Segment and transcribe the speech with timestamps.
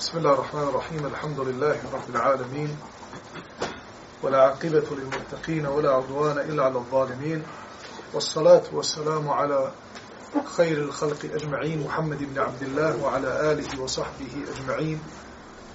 [0.00, 2.76] بسم الله الرحمن الرحيم الحمد لله رب العالمين
[4.22, 7.42] ولا عقبة للمتقين ولا عدوان إلا على الظالمين
[8.14, 9.72] والصلاة والسلام على
[10.56, 15.00] خير الخلق أجمعين محمد بن عبد الله وعلى آله وصحبه أجمعين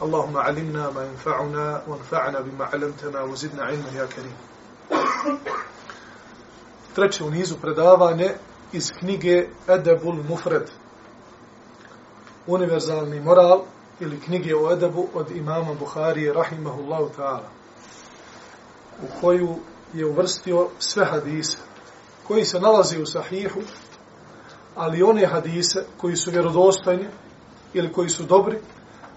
[0.02, 4.38] اللهم علمنا ما ينفعنا وانفعنا بما علمتنا وزدنا علما يا كريم
[6.96, 7.56] Treće u nizu
[8.72, 10.70] iz knjige Edebul Mufred.
[12.48, 13.62] Univerzalni moral
[14.00, 17.50] ili knjige o edabu od imama Buharije rahimahullahu ta'ala
[19.04, 19.56] u koju
[19.94, 21.58] je uvrstio sve hadise
[22.28, 23.60] koji se nalazi u sahihu
[24.76, 27.08] ali one hadise koji su vjerodostojni
[27.74, 28.60] ili koji su dobri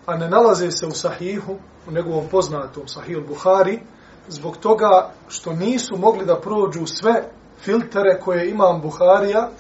[0.06, 1.56] a ne nalaze se u sahihu
[1.88, 3.81] u njegovom poznatom sahihu Buhari
[4.28, 9.50] zbog toga što nisu mogli da prođu sve filtere koje imam Buharija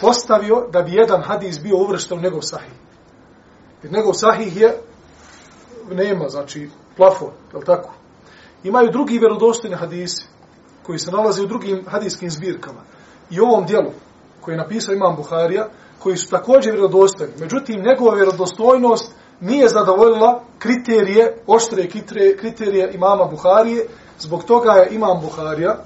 [0.00, 2.87] postavio da bi jedan hadis bio uvršten u njegov sahih.
[3.82, 4.76] Jer njegov sahih je,
[5.90, 7.90] nema, znači, plafon, je tako?
[8.64, 10.26] Imaju drugi vjerodostojni hadisi,
[10.82, 12.80] koji se nalaze u drugim hadijskim zbirkama.
[13.30, 13.90] I u ovom dijelu,
[14.40, 15.68] koji je napisao Imam Buharija,
[15.98, 17.32] koji su također vjerodostojni.
[17.40, 21.88] Međutim, njegova vjerodostojnost nije zadovoljila kriterije, oštre
[22.38, 23.86] kriterije imama Buharije,
[24.18, 25.78] zbog toga je Imam Buharija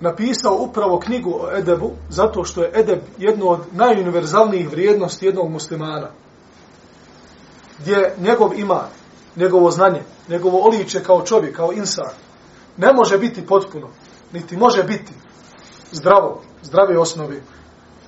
[0.00, 6.10] napisao upravo knjigu o Edebu, zato što je Edeb jedno od najuniverzalnijih vrijednosti jednog muslimana
[7.84, 8.88] gdje njegov iman,
[9.36, 12.10] njegovo znanje, njegovo oliče kao čovjek, kao insan,
[12.76, 13.88] ne može biti potpuno,
[14.32, 15.12] niti može biti
[15.92, 17.42] zdravo, zdrave osnovi,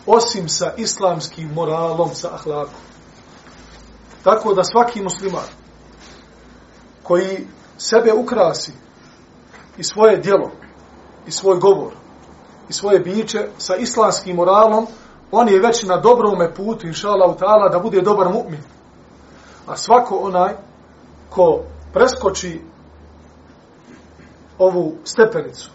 [0.06, 2.80] osim sa islamskim moralom, sa ahlakom.
[4.24, 5.48] Tako da svaki musliman
[7.02, 7.46] koji
[7.78, 8.72] sebe ukrasi
[9.78, 10.50] i svoje djelo,
[11.26, 11.92] i svoj govor,
[12.68, 14.86] i svoje biće sa islamskim moralom,
[15.30, 18.75] on je već na dobrome putu, inša Allah, da bude dobar mu'min.
[19.66, 20.54] A svako onaj
[21.30, 21.60] ko
[21.92, 22.60] preskoči
[24.58, 25.70] ovu stepenicu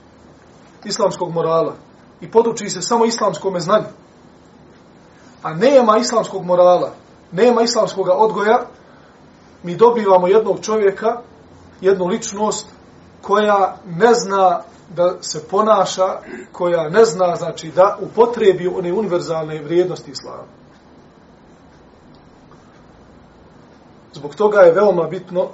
[0.85, 1.73] islamskog morala
[2.21, 3.85] i poduči se samo islamskom znanju,
[5.43, 6.91] a nema islamskog morala,
[7.31, 8.59] nema islamskog odgoja,
[9.63, 11.21] mi dobivamo jednog čovjeka,
[11.81, 12.67] jednu ličnost
[13.21, 14.61] koja ne zna
[14.95, 16.19] da se ponaša,
[16.51, 20.60] koja ne zna znači da upotrebi one univerzalne vrijednosti islama.
[24.13, 25.47] Zbog toga je veoma bitno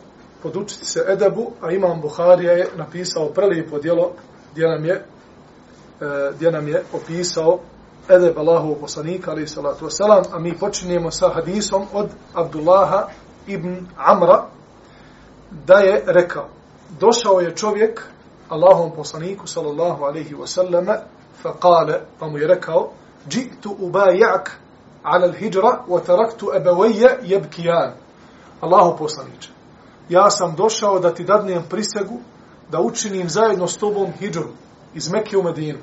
[0.43, 4.11] podučiti se edebu, a Imam Buharija je napisao prelijepo djelo
[4.51, 7.59] gdje nam je, e, gdje nam je opisao
[8.09, 13.07] edeb Allahu poslanika, ali salatu wasalam, a mi počinjemo sa hadisom od Abdullaha
[13.47, 14.45] ibn Amra,
[15.65, 16.47] da je rekao,
[16.99, 18.03] došao je čovjek
[18.49, 20.97] Allahom poslaniku, sallallahu alaihi wasallama,
[21.41, 22.89] fa kale, pa mu je rekao,
[23.29, 24.59] džitu ubajak
[25.03, 28.06] ala l-hijra, wa taraktu ebevije jebkijan.
[28.61, 29.49] Allahu poslaniče,
[30.09, 32.19] ja sam došao da ti dadnem prisegu
[32.71, 34.49] da učinim zajedno s tobom hijđru
[34.93, 35.79] iz Mekke u Medinu.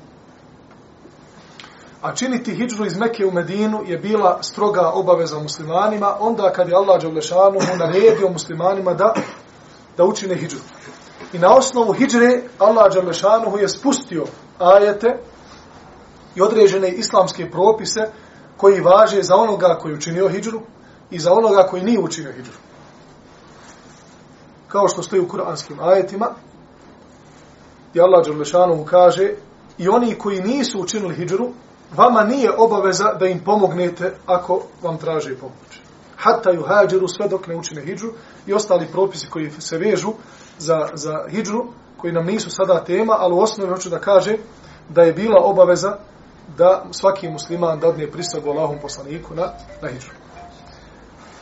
[2.02, 6.74] A činiti hijđru iz Mekke u Medinu je bila stroga obaveza muslimanima, onda kad je
[6.74, 9.14] Allah Đavlešanu mu naredio muslimanima da,
[9.96, 10.60] da učine hijđru.
[11.32, 14.24] I na osnovu hijđre Allah Đavlešanu je spustio
[14.58, 15.18] ajete
[16.34, 18.00] i određene islamske propise
[18.56, 20.60] koji važe za onoga koji učinio hijđru
[21.10, 22.58] i za onoga koji nije učinio hijđru
[24.74, 26.26] kao što stoji u kuranskim ajetima,
[27.94, 29.34] i Allah Đerlešanu kaže,
[29.78, 31.48] i oni koji nisu učinili hijđru,
[31.96, 35.78] vama nije obaveza da im pomognete ako vam traže pomoć.
[36.16, 38.10] Hatta ju hađeru sve dok ne učine hijđru
[38.46, 40.12] i ostali propisi koji se vežu
[40.58, 44.36] za, za hijđru, koji nam nisu sada tema, ali u osnovi hoću da kaže
[44.88, 45.96] da je bila obaveza
[46.58, 49.52] da svaki musliman dadne pristagu Allahom poslaniku na,
[49.82, 50.23] na hijđru.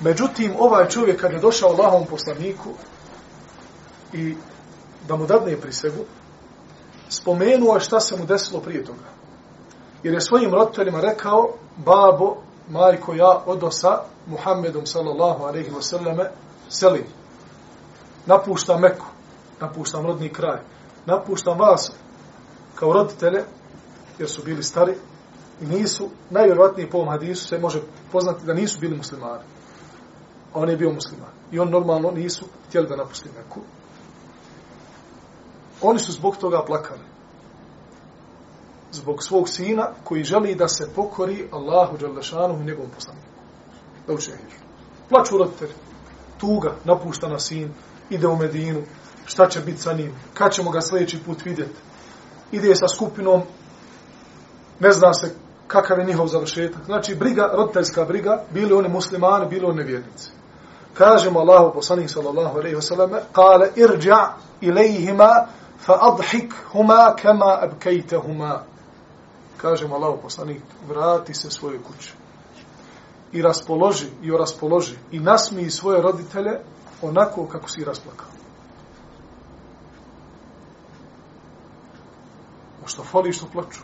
[0.01, 2.71] Međutim, ovaj čovjek kad je došao Allahom poslaniku,
[4.13, 4.37] i
[5.09, 6.05] da mu dadne prisegu,
[7.09, 9.13] spomenuo šta se mu desilo prije toga.
[10.03, 12.37] Jer je svojim roditeljima rekao, babo,
[12.69, 16.27] majko, ja odo sa Muhammedom, sallallahu alaihi wasallame,
[16.69, 17.05] selim.
[18.27, 19.07] Napuštam Meku,
[19.61, 20.59] napuštam rodni kraj,
[21.07, 21.93] napuštam vas
[22.75, 23.45] kao roditelje,
[24.19, 24.95] jer su bili stari
[25.61, 27.81] i nisu, najvjerovatniji po ovom hadisu se može
[28.13, 29.43] poznati da nisu bili muslimani
[30.55, 31.31] a on je bio musliman.
[31.53, 33.61] I on normalno nisu htjeli da napusti Meku.
[35.83, 37.01] Oni su zbog toga plakali.
[38.93, 43.27] Zbog svog sina koji želi da se pokori Allahu Đalešanu i njegovom poslaniku.
[44.07, 44.57] Da uče hijđu.
[45.09, 45.73] Plaču roditelji.
[46.39, 47.73] Tuga, napušta na sin,
[48.11, 48.83] ide u Medinu,
[49.25, 51.81] šta će biti sa njim, kad ćemo ga sljedeći put vidjeti.
[52.53, 53.43] Ide sa skupinom,
[54.81, 55.35] ne zna se
[55.67, 56.85] kakav je njihov završetak.
[56.85, 60.31] Znači, briga, roditeljska briga, bili oni muslimani, bili oni nevjernici.
[60.95, 65.47] Kažemo Allahu poslanik sallallahu alejhi ve selleme, "Qala irja' ilayhima
[65.79, 68.63] fa adhik huma kama abkaytahuma."
[69.57, 72.13] Kažemo Allahu poslanik, vrati se svoje kuće.
[73.33, 76.61] I raspoloži, i raspoloži, i nasmiji svoje roditelje
[77.03, 78.27] onako kako si rasplakao.
[82.85, 83.81] O što fali što plaču?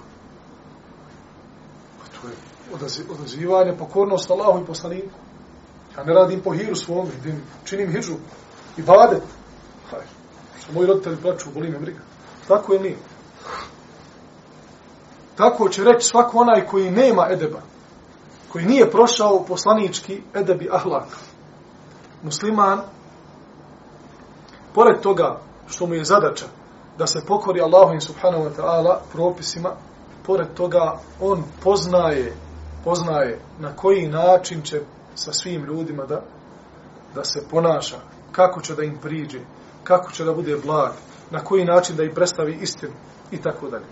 [1.99, 2.35] Pa to je
[3.13, 5.28] odazivanje, pokornost Allahu i poslaniku.
[5.99, 8.15] Ja ne radim po hiru svom, idem, činim hijđu
[8.77, 9.23] i badet.
[9.91, 10.01] Haj,
[10.63, 11.99] što moji roditelji plaću, boli me briga.
[12.49, 12.97] Tako je nije.
[15.37, 17.59] Tako će reći svako onaj koji nema edeba,
[18.53, 21.09] koji nije prošao poslanički edebi ahlak.
[22.23, 22.81] Musliman,
[24.75, 26.47] pored toga što mu je zadaća
[26.99, 29.71] da se pokori Allahu subhanahu wa ta'ala propisima,
[30.27, 32.35] pored toga on poznaje,
[32.85, 34.83] poznaje na koji način će
[35.19, 36.23] sa svim ljudima da
[37.15, 37.97] da se ponaša,
[38.33, 39.41] kako će da im priđe,
[39.85, 40.93] kako će da bude blag,
[41.31, 42.93] na koji način da im predstavi istinu
[43.31, 43.85] i tako dalje.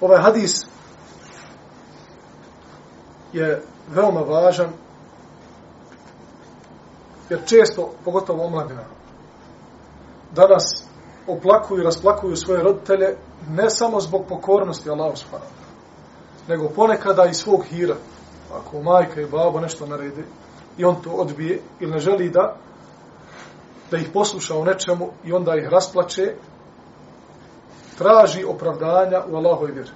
[0.00, 0.66] Ovaj hadis
[3.32, 4.70] je veoma važan
[7.30, 8.84] jer često, pogotovo omladina,
[10.34, 10.84] danas
[11.26, 13.16] oplakuju i rasplakuju svoje roditelje
[13.48, 15.60] ne samo zbog pokornosti Allahu subhanahu
[16.48, 17.96] nego ponekada i svog hira.
[18.54, 20.24] Ako majka i babo nešto naredi
[20.78, 22.56] i on to odbije ili ne želi da
[23.90, 26.34] da ih posluša u nečemu i onda ih rasplače,
[27.98, 29.90] traži opravdanja u Allahoj vjeri.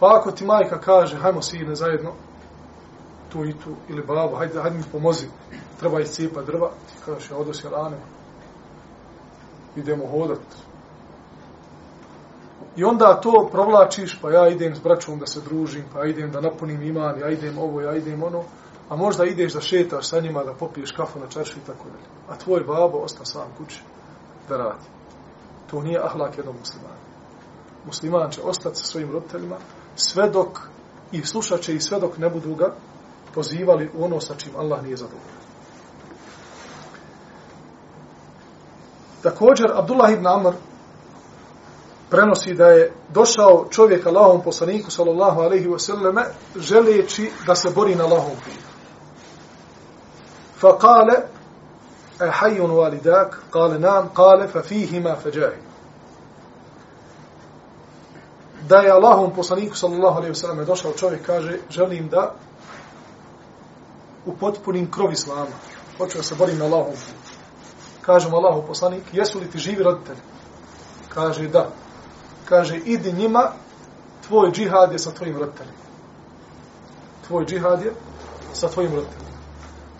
[0.00, 2.12] Pa ako ti majka kaže, hajmo sine zajedno,
[3.32, 5.26] tu i tu, ili babo, hajde, hajde mi pomozi,
[5.80, 8.02] treba iscijepa drva, ti kažeš, ja odosi ranima,
[9.76, 10.40] idemo hodat.
[12.78, 16.30] I onda to provlačiš, pa ja idem s braćom da se družim, pa ja idem
[16.30, 18.42] da napunim iman, ja idem ovo, ja idem ono,
[18.88, 22.04] a možda ideš da šetaš sa njima, da popiješ kafu na čaršu i tako dalje.
[22.28, 23.82] A tvoj babo osta sam kući
[24.48, 24.84] da radi.
[25.70, 27.00] To nije ahlak jednog muslimana.
[27.86, 29.56] Musliman će ostati sa svojim roditeljima
[29.96, 30.58] sve dok
[31.12, 32.74] i slušat će i sve dok ne budu ga
[33.34, 35.38] pozivali u ono sa čim Allah nije zadovoljan.
[39.22, 40.52] Također, Abdullah ibn Amr
[42.10, 46.24] prenosi da je došao čovjek Allahom poslaniku, sallallahu alaihi wasallame,
[46.56, 48.68] želeći da se bori na Allahom putu.
[50.56, 51.14] Fa kale,
[52.20, 55.56] e hajun walidak, kale nam, kale, fa fihima fađahi.
[58.68, 62.34] Da je Allahom poslaniku, sallallahu alaihi wasallame, došao čovjek, kaže, želim da
[64.26, 65.56] upotpunim krov Islama.
[65.98, 67.38] Hoću da se borim na Allahom putu
[68.08, 70.20] kažem Allahu poslanik, jesu li ti živi roditelji?
[71.08, 71.68] Kaže, da.
[72.48, 73.52] Kaže, idi njima,
[74.26, 75.78] tvoj džihad je sa tvojim roditeljima.
[77.26, 77.92] Tvoj džihad je
[78.52, 79.38] sa tvojim roditeljima.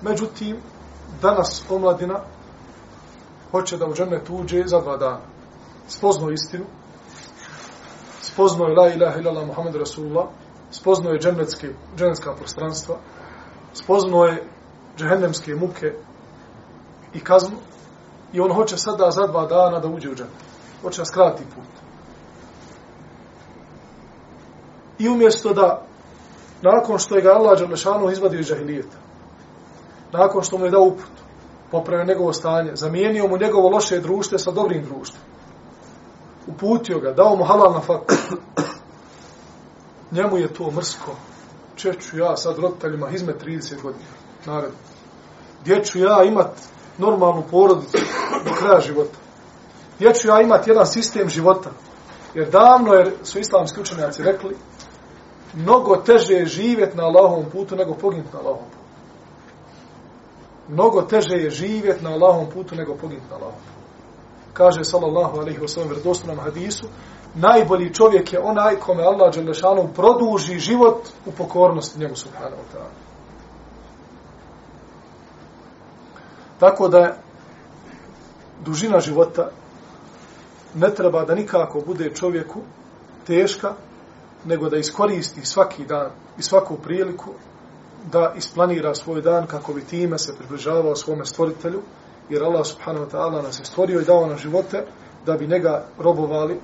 [0.03, 0.57] Međutim,
[1.23, 2.21] danas omladina
[3.51, 5.21] hoće da u džennet uđe za dva dana.
[5.89, 6.65] Spoznao istinu,
[8.21, 10.27] spoznao je la ilaha illallah Muhammed Rasulullah,
[10.71, 12.97] spoznao je dženecke, dženecka prostranstva,
[13.75, 14.45] spoznao je
[14.99, 15.93] džehennemske muke
[17.15, 17.57] i kaznu,
[18.33, 20.45] I on hoće sada za dva dana da uđe u džennet.
[20.83, 21.88] Hoće da skrati put.
[24.99, 25.83] I umjesto da,
[26.63, 28.97] nakon što je ga Allah Đalešanu izvadio iz džahilijeta,
[30.13, 31.11] nakon što mu je dao uput,
[31.71, 35.23] popravio njegovo stanje, zamijenio mu njegovo loše društvo sa dobrim društvom,
[36.47, 38.15] uputio ga, dao mu halal na faktu,
[40.11, 41.17] njemu je to mrsko.
[41.77, 44.05] Čeću ja sad roditeljima izme 30 godina,
[44.47, 44.77] naredno.
[45.63, 46.51] Gdje ću ja imat
[46.99, 47.99] normalnu porodicu
[48.45, 49.19] do kraja života.
[49.97, 51.71] Gdje ću ja imati jedan sistem života.
[52.35, 54.57] Jer davno jer su islamski učenjaci rekli
[55.55, 58.79] mnogo teže je živjeti na Allahovom putu nego poginuti na Allahovom putu.
[60.69, 63.79] Mnogo teže je živjeti na Allahovom putu nego poginuti na Allahovom putu.
[64.53, 66.87] Kaže sallallahu alaihi wa sallam vjerodostojnom hadisu
[67.35, 73.09] najbolji čovjek je onaj kome Allah Đelešanu produži život u pokornosti njemu subhanahu wa ta'ala.
[76.61, 77.17] Tako da
[78.65, 79.51] dužina života
[80.75, 82.61] ne treba da nikako bude čovjeku
[83.27, 83.75] teška,
[84.45, 87.31] nego da iskoristi svaki dan i svaku priliku
[88.13, 91.83] da isplanira svoj dan kako bi time se približavao svome stvoritelju,
[92.29, 94.87] jer Allah subhanahu wa ta'ala nas je stvorio i dao nam živote
[95.27, 96.61] da bi njega robovali,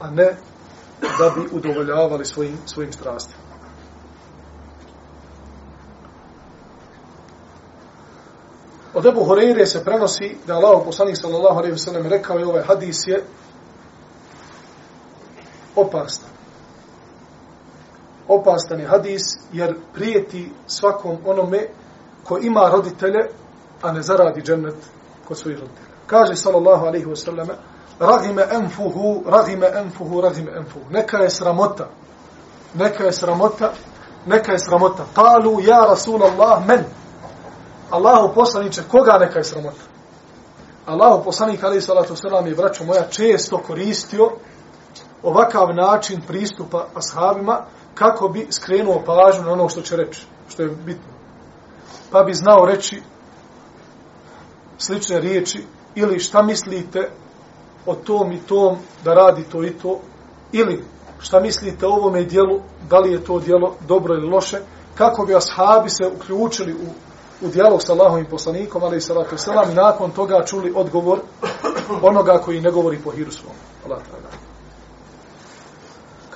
[0.00, 0.36] a ne
[1.00, 3.42] da bi udovoljavali svojim, svojim strastima.
[8.94, 12.62] Od Ebu Horeire se prenosi da Allah poslanik sallallahu alaihi wa sallam rekao i ovaj
[12.62, 13.24] hadis je
[15.76, 16.37] opastan.
[18.28, 21.66] Opastan je hadis jer prijeti svakom onome
[22.24, 23.28] ko ima roditelje,
[23.82, 24.74] a ne zaradi džennet
[25.28, 25.88] kod svojih roditelja.
[26.06, 27.48] Kaže sallallahu alaihi wasallam,
[28.00, 30.84] ragime enfuhu, ragime enfuhu, ragime enfuhu.
[30.90, 31.88] Neka je sramota,
[32.74, 33.72] neka je sramota,
[34.26, 35.04] neka je sramota.
[35.14, 36.84] Kalu ja Rasulallah men.
[37.90, 39.82] Allahu poslaniče, koga neka je sramota?
[40.86, 44.30] Allahu poslanik, ali salatu selam je, braćo moja, često koristio
[45.22, 47.60] ovakav način pristupa ashabima
[47.94, 51.12] kako bi skrenuo pažnju na ono što će reći, što je bitno.
[52.10, 53.02] Pa bi znao reći
[54.78, 57.10] slične riječi ili šta mislite
[57.86, 60.00] o tom i tom da radi to i to
[60.52, 60.84] ili
[61.20, 62.60] šta mislite o ovome dijelu,
[62.90, 64.58] da li je to dijelo dobro ili loše,
[64.94, 67.08] kako bi ashabi se uključili u
[67.42, 71.18] u dijalog sa Allahovim poslanikom, ali i salatu selam, i nakon toga čuli odgovor
[72.02, 73.54] onoga koji ne govori po hiru svom.
[73.86, 74.47] Allah ta'ala.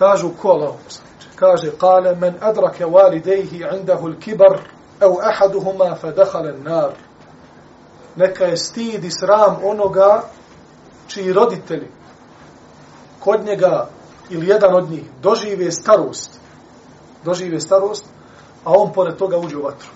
[0.02, 1.28] Kažu ko Allah poslaniče?
[1.36, 4.58] Kaže, kale men adrake validejhi indahu l'kibar,
[5.00, 6.12] au ahaduhuma fa
[6.64, 6.90] nar.
[8.16, 10.22] Neka je stid i sram onoga
[11.06, 11.88] čiji roditelji
[13.20, 13.88] kod njega
[14.30, 16.40] ili jedan od njih dožive starost,
[17.24, 18.04] dožive starost,
[18.64, 19.88] a on pored toga uđe u vatru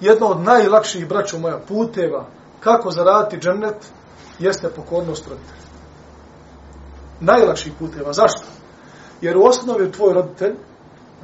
[0.00, 2.26] jedno od najlakših, braćo moja, puteva
[2.60, 3.76] kako zaraditi džennet,
[4.38, 5.63] jeste pokornost roditelja.
[7.20, 8.12] Najlakših puteva.
[8.12, 8.46] Zašto?
[9.20, 10.54] Jer u osnovi tvoj roditelj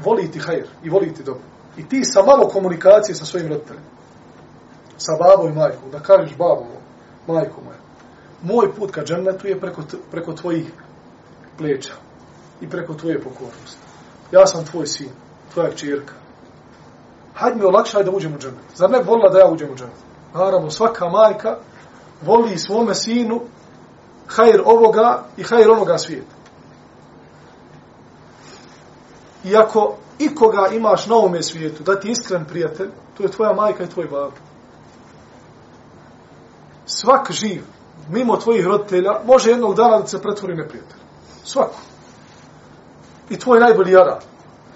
[0.05, 1.43] voli ti hajr i voli ti dobro.
[1.77, 3.83] I ti sa malo komunikacije sa svojim roditeljem,
[4.97, 6.67] sa babom i majkom, da kažeš babo,
[7.27, 7.79] majko moja,
[8.43, 10.73] moj put ka džennetu je preko, preko tvojih
[11.59, 11.95] pleća
[12.61, 13.81] i preko tvoje pokornosti.
[14.33, 15.11] Ja sam tvoj sin,
[15.53, 16.15] tvoja čirka,
[17.35, 18.65] hajde mi olakšaj da uđem u džennet.
[18.75, 19.97] Zar ne volila da ja uđem u džennet?
[20.35, 21.57] Naravno, svaka majka
[22.23, 23.41] voli svome sinu
[24.37, 26.35] hajr ovoga i hajr onoga svijeta.
[29.45, 33.85] I ako ikoga imaš na ovome svijetu, da ti iskren prijatelj, to je tvoja majka
[33.85, 34.31] i tvoj bab.
[36.87, 37.63] Svak živ,
[38.09, 41.01] mimo tvojih roditelja, može jednog dana da se pretvori neprijatelj.
[41.45, 41.79] Svako.
[43.31, 44.19] I tvoj najbolji jara.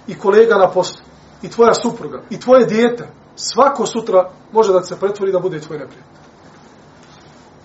[0.06, 1.04] I kolega na poslu
[1.42, 5.78] i tvoja supruga, i tvoje dijete, svako sutra može da se pretvori da bude tvoj
[5.78, 6.14] neprijatelj.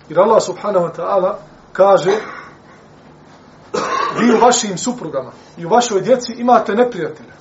[0.10, 1.36] Jer Allah subhanahu wa ta'ala
[1.74, 2.12] kaže
[4.20, 7.34] vi u vašim suprugama i u vašoj djeci imate neprijatelja.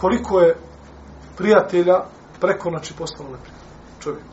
[0.00, 0.56] Koliko je
[1.36, 2.04] prijatelja
[2.40, 3.64] preko znači, noći postalo neprijatelj
[4.00, 4.24] čovjek.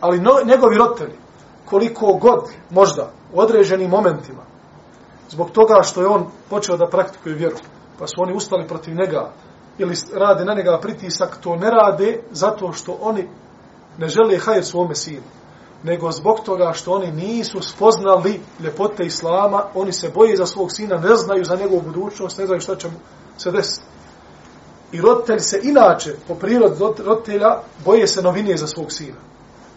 [0.00, 1.18] Ali no, njegovi roditelji,
[1.64, 4.42] koliko god možda u određenim momentima
[5.28, 7.56] zbog toga što je on počeo da praktikuje vjeru,
[7.98, 9.32] pa su oni ustali protiv njega
[9.78, 13.28] ili rade na njega pritisak, to ne rade zato što oni
[14.00, 15.28] ne žele hajer svome sinu,
[15.82, 20.96] nego zbog toga što oni nisu spoznali ljepote Islama, oni se boje za svog sina,
[20.96, 22.98] ne znaju za njegovu budućnost, ne znaju šta će mu
[23.38, 23.86] se desiti.
[24.92, 29.18] I roditelj se inače, po prirodi roditelja, boje se novinije za svog sina.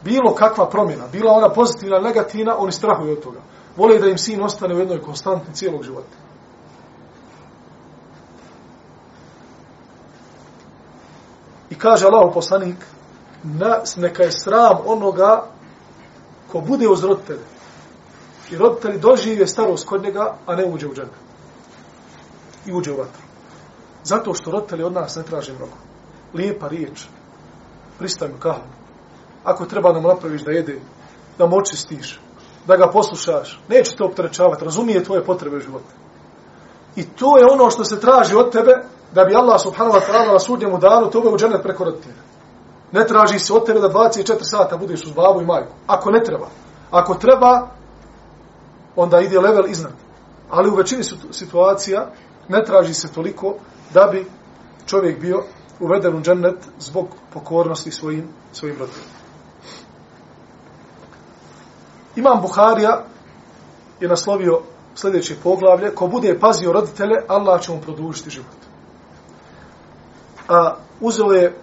[0.03, 3.39] Bilo kakva promjena, bila ona pozitivna negativna, oni strahuju od toga
[3.77, 6.17] vole da im sin ostane u jednoj konstantni cijelog života.
[11.69, 12.75] I kaže Allah poslanik,
[13.43, 15.45] na, neka je sram onoga
[16.51, 17.45] ko bude uz roditelje.
[18.51, 21.17] I roditelji dožive starost kod njega, a ne uđe u džene.
[22.65, 23.21] I uđe u vatru.
[24.03, 25.77] Zato što roditelji od nas ne traže mnogo.
[26.33, 27.05] Lijepa riječ.
[27.99, 28.63] Pristavim kahvu.
[29.43, 30.79] Ako treba da mu napraviš da jede,
[31.37, 32.19] da mu očistiš,
[32.67, 35.93] da ga poslušaš, neće te optrećavati, razumije tvoje potrebe u životu.
[36.95, 38.71] I to je ono što se traži od tebe,
[39.13, 42.32] da bi Allah subhanahu wa ta'ala na sudnjemu danu tebe u dženet preko roditelja.
[42.93, 45.73] Ne traži se od tebe da 24 sata budeš uz babu i majku.
[45.87, 46.47] Ako ne treba.
[46.91, 47.67] Ako treba,
[48.95, 49.93] onda ide level iznad.
[50.49, 52.07] Ali u većini situacija
[52.47, 53.55] ne traži se toliko
[53.93, 54.25] da bi
[54.85, 55.43] čovjek bio
[55.79, 59.13] uveden u džennet zbog pokornosti svojim, svojim roditeljima.
[62.15, 63.03] Imam Buharija
[63.99, 64.61] je naslovio
[64.95, 68.55] sljedeće poglavlje, ko bude pazio roditelje, Allah će mu produžiti život.
[70.49, 71.62] A uzeo je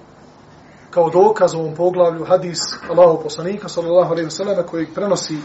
[0.92, 2.60] kao dokaz u ovom poglavlju hadis
[2.90, 5.38] Allahu poslanika, sallallahu alaihi wa sallam, koji prenosi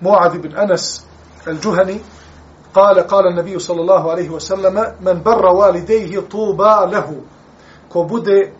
[0.00, 1.06] Muad ibn Anas
[1.46, 2.00] al-Juhani,
[2.74, 7.20] قال قال النبي صلى الله عليه وسلم من بر والديه طوبى له
[7.88, 8.52] ko bude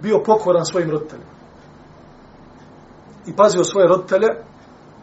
[0.00, 1.30] bio pokoran svojim roditeljima
[3.26, 4.28] i pazio svoje roditelje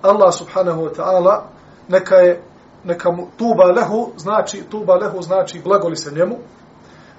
[0.02, 1.44] Allah subhanahu wa ta'ala
[1.88, 2.44] neka je
[2.84, 6.36] neka mu tuba lehu znači tuba lehu znači blagoli se njemu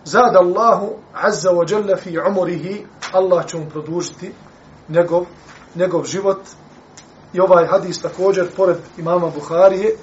[0.08, 4.34] zad Allahu azza wa jalla fi umrihi Allah će mu produžiti
[4.90, 5.26] njegov,
[5.76, 6.40] njegov život
[7.34, 9.96] i ovaj hadis također pored imama Buharije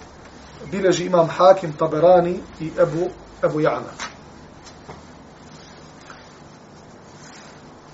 [0.70, 3.08] bileži imam Hakim Taberani i Ebu,
[3.44, 3.92] Ebu Jana.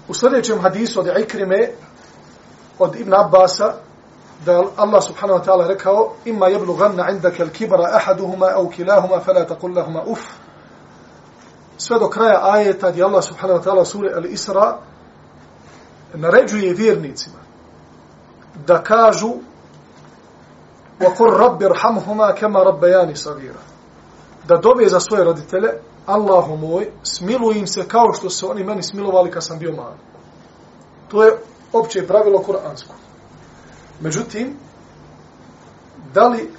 [0.08, 1.70] U sljedećem hadisu od Ikrime
[2.78, 3.74] od Ibn Abbasa
[4.46, 9.46] da Allah subhanahu wa ta'ala rekao ima jeblu ganna indaka al-kibra ahaduhuma au kilahuma fala
[9.46, 10.39] taqul lahuma uff
[11.79, 14.77] sve do kraja ajeta gdje Allah subhanahu wa ta'ala sure Al-Isra
[16.13, 17.39] naređuje vjernicima
[18.67, 19.33] da kažu
[20.99, 23.61] وَقُرْ رَبِّ رْحَمْهُمَا كَمَا رَبَّيَانِ صَغِيرًا
[24.47, 25.69] da dobe za svoje roditelje
[26.05, 29.97] Allahu moj, smiluj im se kao što se oni meni smilovali kad sam bio mali.
[31.07, 31.37] To je
[31.73, 32.95] opće pravilo kuransko.
[33.99, 34.57] Međutim,
[36.13, 36.51] da li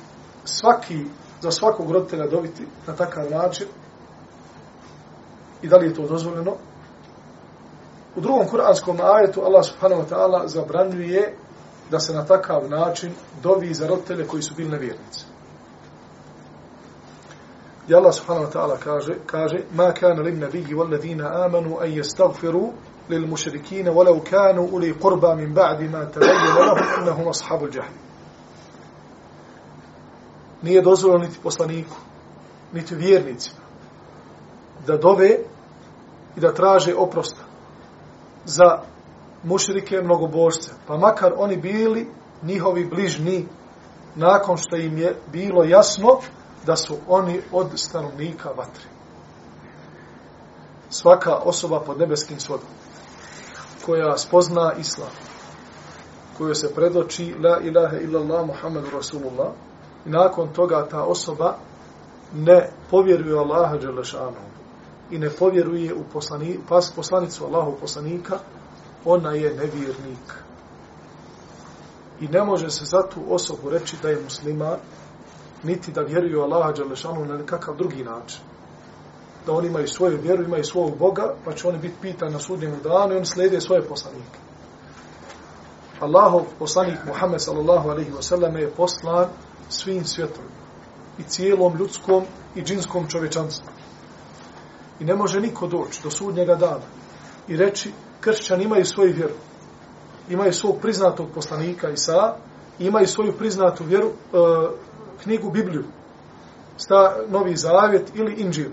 [0.45, 1.05] svaki,
[1.41, 3.67] za svakog roditelja dobiti na takav način
[5.62, 6.56] i da li je to dozvoljeno?
[8.16, 11.36] U drugom kuranskom ajetu Allah subhanahu wa ta'ala zabranjuje
[11.92, 13.12] da se na takav način
[13.44, 15.26] dovi za roditelje koji su bili nevjernici.
[17.88, 21.92] I Allah subhanahu wa ta'ala kaže, kaže ma kana lin nabiji wal ladina amanu an
[21.92, 22.72] yastaghfiru
[23.10, 27.98] lil mushrikeen walau kanu uli qurba min ba'di ma tabayyana lahum innahum ashabul jahim.
[30.62, 31.96] Nije dozvoljeno niti poslaniku,
[32.74, 33.61] niti vjernicima
[34.88, 35.38] da dove
[36.36, 37.42] i da traže oprosta
[38.46, 38.80] za
[39.44, 42.08] mušrike mnogobožce, pa makar oni bili
[42.44, 43.48] njihovi bližni
[44.16, 46.20] nakon što im je bilo jasno
[46.66, 48.86] da su oni od stanovnika vatre.
[50.90, 52.68] Svaka osoba pod nebeskim svodom
[53.86, 55.10] koja spozna islam,
[56.38, 59.48] koja se predoči la ilaha illallah Muhammedu Rasulullah
[60.06, 61.56] i nakon toga ta osoba
[62.34, 64.61] ne povjeruje Allaha Đelešanu
[65.12, 68.40] i ne povjeruje u poslani, pas, poslanicu Allahov poslanika,
[69.06, 70.44] ona je nevjernik.
[72.20, 74.78] I ne može se za tu osobu reći da je musliman,
[75.64, 78.42] niti da vjeruju Allaha Đalešanu na nekakav drugi način.
[79.46, 82.80] Da oni imaju svoju vjeru, imaju svog Boga, pa će oni biti pitani na sudnjem
[82.84, 84.40] danu i oni slijede svoje poslanike.
[86.00, 89.28] Allahov poslanik Muhammed sallallahu alaihi wa je poslan
[89.70, 90.62] svim svjetovima
[91.18, 92.24] i cijelom ljudskom
[92.56, 93.81] i džinskom čovečanstvu.
[95.02, 96.86] I ne može niko doći do sudnjega dana
[97.48, 99.34] i reći kršćani imaju svoju vjeru,
[100.30, 102.36] imaju svog priznatog poslanika Isa,
[102.80, 104.12] imaju svoju priznatu vjeru, e,
[105.24, 105.84] knjigu Bibliju,
[106.78, 108.70] sta Novi Zavjet ili Inđil.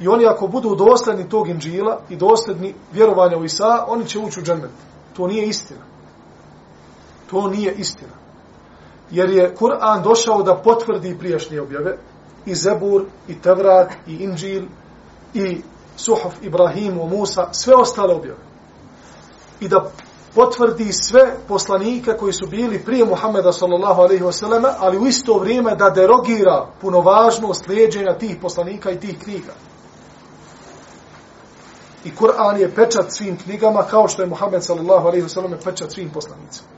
[0.00, 4.40] I oni ako budu dosledni tog Inđila i dosledni vjerovanja u Isa, oni će ući
[4.40, 4.70] u džennet.
[5.16, 5.84] To nije istina.
[7.30, 8.12] To nije istina.
[9.10, 11.98] Jer je Kur'an došao da potvrdi prijašnje objave
[12.46, 14.62] i Zebur, i Tevrat, i Inđil,
[15.34, 15.62] i
[15.96, 18.38] Suhuf Ibrahimu, Musa, sve ostale objave.
[19.60, 19.90] I da
[20.34, 25.76] potvrdi sve poslanike koji su bili prije Muhammeda sallallahu alaihi wasallam, ali u isto vrijeme
[25.76, 29.52] da derogira punovažnost lijeđenja tih poslanika i tih knjiga.
[32.04, 36.10] I Kur'an je pečat svim knjigama kao što je Muhammed sallallahu alaihi wasallam pečat svim
[36.10, 36.68] poslanicima.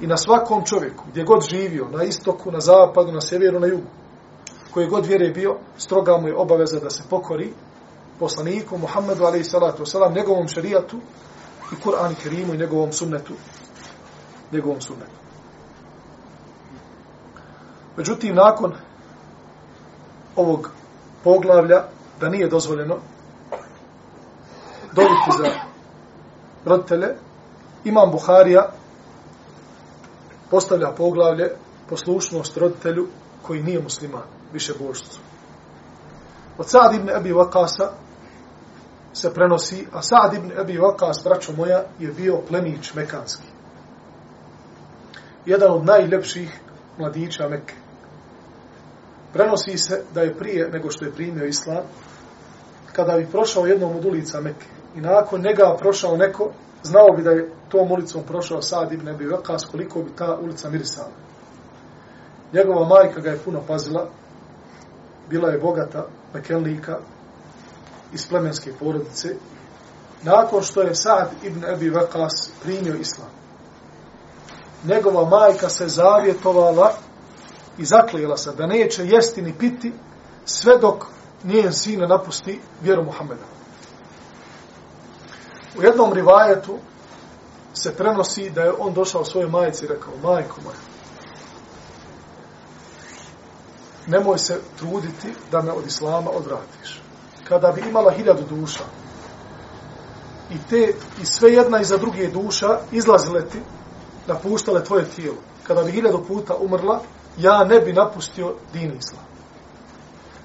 [0.00, 3.86] I na svakom čovjeku, gdje god živio, na istoku, na zapadu, na sjeveru, na jugu,
[4.70, 7.52] koji god vjere bio, stroga mu je obaveza da se pokori
[8.24, 10.96] poslaniku Muhammedu alaihi salatu wasalam, njegovom šarijatu,
[11.72, 13.34] i Kur'an i Kerimu i njegovom sunnetu.
[14.52, 15.18] Njegovom sunnetu.
[17.96, 18.72] Međutim, nakon
[20.36, 20.70] ovog
[21.24, 21.84] poglavlja,
[22.20, 22.96] da nije dozvoljeno
[24.92, 25.50] dobiti za
[26.64, 27.14] roditelje,
[27.84, 28.70] imam Buharija
[30.50, 31.50] postavlja poglavlje
[31.88, 33.08] poslušnost roditelju
[33.42, 35.20] koji nije musliman, više božcu.
[36.58, 38.03] Od Sa'd ibn Abi Vakasa,
[39.14, 43.46] se prenosi, a Sa'd ibn Abi Waqas, braćo moja, je bio plemić mekanski.
[45.46, 46.60] Jedan od najljepših
[46.98, 47.74] mladića Mekke.
[49.32, 51.82] Prenosi se da je prije nego što je primio islam,
[52.92, 56.50] kada bi prošao jednom od ulica Mekke i nakon njega prošao neko,
[56.82, 60.70] znao bi da je tom ulicom prošao Sa'd ibn Abi Waqas, koliko bi ta ulica
[60.70, 61.10] mirisala.
[62.52, 64.08] Njegova majka ga je puno pazila,
[65.30, 66.98] bila je bogata, mekenlika,
[68.14, 69.34] iz plemenske porodice,
[70.22, 73.28] nakon što je Sa'd ibn Abi Waqas primio islam.
[74.84, 76.92] Njegova majka se zavjetovala
[77.78, 79.92] i zaklijela se da neće jesti ni piti
[80.44, 81.04] sve dok
[81.44, 83.44] njen sin ne napusti vjeru Muhammeda.
[85.78, 86.78] U jednom rivajetu
[87.74, 90.76] se prenosi da je on došao svojoj majici i rekao, majko moja,
[94.06, 97.03] nemoj se truditi da me od islama odvratiš.
[97.48, 98.84] Kada bi imala hiljadu duša
[100.50, 103.58] i te i sve jedna iza druge duša izlazile ti,
[104.26, 107.00] napuštale tvoje tijelo, kada bi hiljadu puta umrla,
[107.38, 109.24] ja ne bi napustio din islam.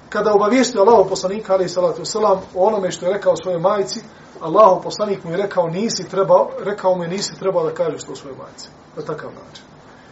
[0.08, 4.00] Kada obavijestio Allahu poslanika, ali salatu wasalam, o onome što je rekao svojoj majici,
[4.40, 8.16] Allahu poslanik mu je rekao, nisi trebao, rekao mu je, nisi trebao da kažeš to
[8.16, 8.68] svojoj majici.
[8.96, 9.64] Na takav način.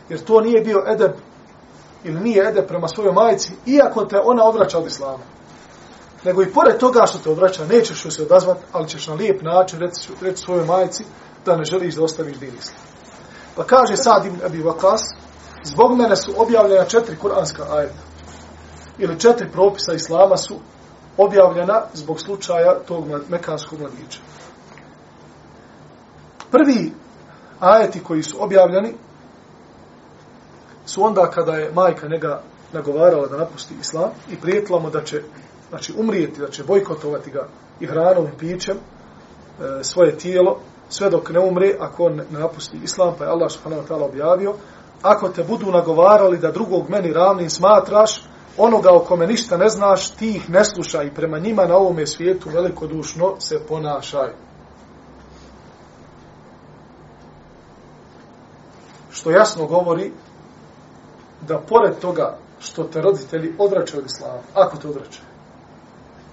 [0.09, 1.13] Jer to nije bio edeb,
[2.05, 5.38] ili nije edeb prema svojoj majici, iako te ona odvraća od islama.
[6.25, 9.81] Nego i pored toga što te odvraća, nećeš se odazvati, ali ćeš na lijep način
[9.81, 11.05] reći, reći svojoj majici
[11.45, 12.81] da ne želiš da ostaviš din islam.
[13.57, 15.03] Pa kaže Sad ibn Abi Vakas,
[15.65, 18.03] zbog mene su objavljena četiri kuranska ajeta.
[18.99, 20.55] Ili četiri propisa islama su
[21.17, 24.21] objavljena zbog slučaja tog mekanskog mladića.
[26.51, 26.93] Prvi
[27.61, 28.95] ajeti koji su objavljeni
[30.87, 35.23] su onda kada je majka njega nagovarala da napusti islam i prijetila mu da će
[35.69, 37.49] znači, umrijeti, da će bojkotovati ga
[37.81, 42.81] i hranom i pićem e, svoje tijelo sve dok ne umre ako on ne napusti
[42.85, 44.55] islam, pa je Allah subhanahu wa ta'ala objavio
[45.03, 48.25] ako te budu nagovarali da drugog meni ravnim smatraš,
[48.57, 52.07] onoga o kome ništa ne znaš, ti ih ne slušaj i prema njima na ovome
[52.07, 54.29] svijetu velikodušno se ponašaj.
[59.11, 60.13] Što jasno govori
[61.49, 65.27] da pored toga što te roditelji odvraćaju od islama, ako te odvraćaju,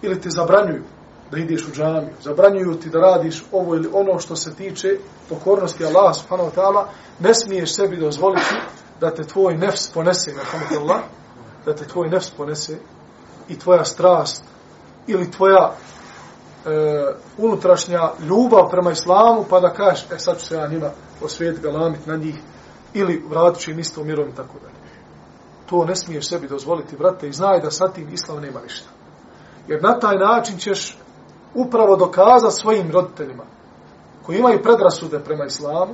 [0.02, 0.84] ili te zabranjuju
[1.32, 4.98] da ideš u džamiju, zabranjuju ti da radiš ovo ili ono što se tiče
[5.30, 6.86] pokornosti Allah subhanahu wa ta'ala,
[7.20, 8.56] ne smiješ sebi dozvoliti
[9.00, 10.42] da te tvoj nefs ponese, na
[10.80, 11.02] Allah,
[11.66, 12.78] da te tvoj nefs ponese
[13.50, 14.44] i tvoja strast
[15.08, 16.70] ili tvoja e,
[17.38, 20.90] unutrašnja ljubav prema islamu, pa da kažeš, e sad ću se ja njima
[21.24, 22.36] osvijet galamit na njih,
[22.94, 24.76] ili vratit ću im isto mirom i tako dalje.
[25.66, 28.90] To ne smiješ sebi dozvoliti, brate, i znaj da sa tim islam nema ništa.
[29.68, 30.98] Jer na taj način ćeš
[31.54, 33.44] upravo dokaza svojim roditeljima,
[34.26, 35.94] koji imaju predrasude prema islamu,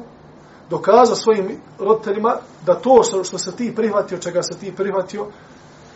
[0.69, 5.25] dokaza svojim roditeljima da to što se ti prihvatio, čega se ti prihvatio,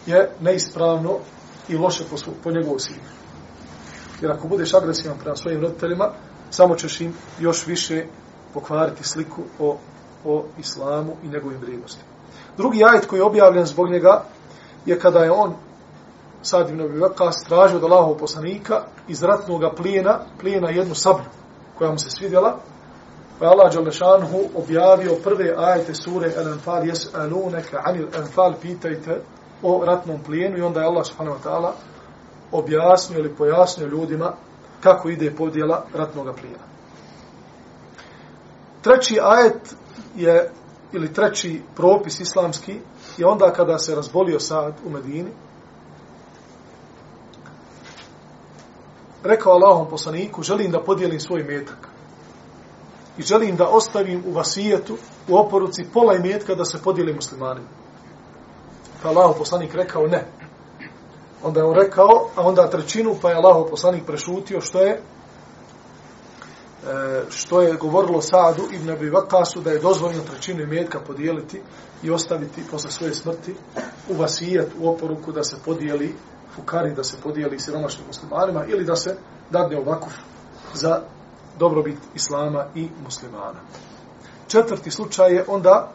[0.06, 1.18] je neispravno
[1.68, 3.00] i loše po, po njegovu sinu.
[4.22, 6.10] Jer ako budeš agresivan prema svojim roditeljima,
[6.50, 8.06] samo ćeš im još više
[8.54, 9.78] pokvariti sliku o,
[10.26, 12.10] o islamu i njegovim vrijednostima.
[12.58, 14.24] Drugi ajet koji je objavljen zbog njega
[14.86, 15.54] je kada je on
[16.46, 21.26] sad ibn Abi Vakas tražio od Allahov poslanika iz ratnog plijena, plijena jednu sablju
[21.78, 22.58] koja mu se svidjela,
[23.40, 29.22] pa je Allah Đalešanhu objavio prve ajete sure Al-Anfal, jes aluneka anil Anfal, pitajte
[29.64, 31.72] o ratnom plijenu i onda je Allah subhanahu wa ta'ala
[32.52, 34.34] objasnio ili pojasnio ljudima
[34.82, 36.64] kako ide podjela ratnog plijena.
[38.82, 39.76] Treći ajet
[40.16, 40.52] je,
[40.94, 42.80] ili treći propis islamski,
[43.18, 45.32] je onda kada se razbolio sad u Medini,
[49.26, 51.88] rekao Allahom poslaniku, želim da podijelim svoj metak.
[53.18, 57.68] I želim da ostavim u vasijetu, u oporuci, pola imetka da se podijeli muslimanima.
[59.04, 60.26] Pa Allah poslanik rekao ne.
[61.44, 65.00] Onda je on rekao, a onda trećinu, pa je Allah poslanik prešutio što je e,
[67.30, 71.62] što je govorilo Sadu ibn Abi Vakasu da je dozvoljeno trećinu imetka podijeliti
[72.04, 73.56] i ostaviti posle svoje smrti
[74.10, 76.16] u vasijet, u oporuku da se podijeli
[76.56, 79.16] fukari, da se podijeli siromašnim muslimanima ili da se
[79.50, 80.14] dadne ovakav
[80.74, 81.02] za
[81.60, 83.60] dobrobit islama i muslimana.
[84.48, 85.92] Četvrti slučaj je onda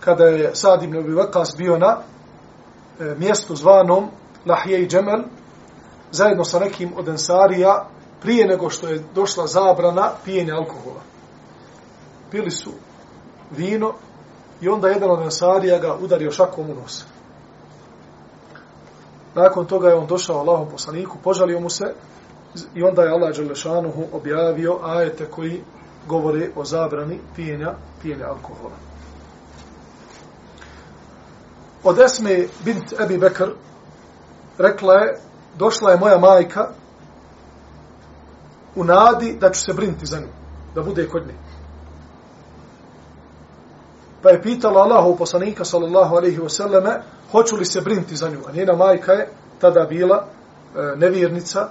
[0.00, 4.08] kada je Sad ibn Abi Waqas bio na e, mjestu zvanom
[4.46, 5.22] Lahije i Džemel,
[6.10, 7.88] zajedno sa nekim od Ensarija,
[8.22, 11.00] prije nego što je došla zabrana pijenja alkohola.
[12.30, 12.70] Pili su
[13.50, 13.94] vino
[14.60, 17.04] i onda jedan od Ensarija ga udario šakom u nos.
[19.34, 21.94] Nakon toga je on došao Allahom poslaniku, požalio mu se
[22.74, 25.62] i onda je Allah Đelešanuhu objavio ajete koji
[26.06, 28.90] govore o zabrani pijenja, pijenja alkohola
[31.84, 33.50] od Esme bint Ebi Bekr
[34.58, 35.20] rekla je,
[35.58, 36.68] došla je moja majka
[38.74, 40.28] u nadi da ću se brinuti za nju,
[40.74, 41.34] da bude kod nje.
[44.22, 47.00] Pa je pitala Allahu poslanika sallallahu alaihi wasallame
[47.32, 48.38] hoću li se brinti za nju.
[48.48, 49.28] A njena majka je
[49.60, 51.68] tada bila e, nevjernica.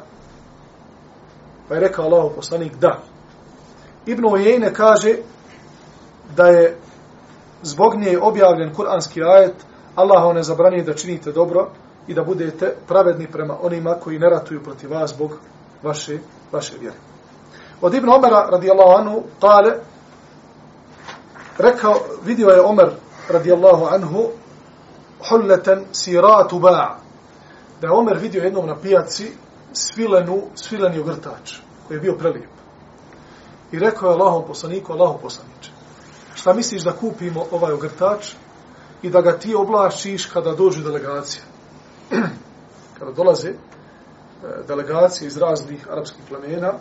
[1.67, 2.99] Pa je rekao Allahu poslanik da.
[4.05, 5.15] Ibn Ujejne kaže
[6.35, 6.77] da je
[7.61, 9.55] zbog nje objavljen kuranski ajet
[9.95, 11.69] Allah vam ne zabranije da činite dobro
[12.07, 15.37] i da budete pravedni prema onima koji ne ratuju protiv vas zbog
[15.83, 16.17] vaše,
[16.51, 16.97] vaše vjere.
[17.81, 19.73] Od Ibn Omara radijallahu anhu kale,
[21.59, 22.89] rekao, vidio je Omer
[23.29, 24.29] radijallahu anhu
[25.29, 26.97] hulleten siratu ba'
[27.81, 29.31] da je Omer vidio jednom na pijaci
[29.73, 32.49] svilenu, svileni ogrtač koji je bio prelijep.
[33.71, 35.71] I rekao je Allahom poslaniku, Allahom poslaniče,
[36.35, 38.33] šta misliš da kupimo ovaj ogrtač
[39.01, 41.43] i da ga ti oblašiš kada dođu delegacije?
[42.99, 43.55] kada dolaze eh,
[44.67, 46.73] delegacije iz raznih arapskih plemena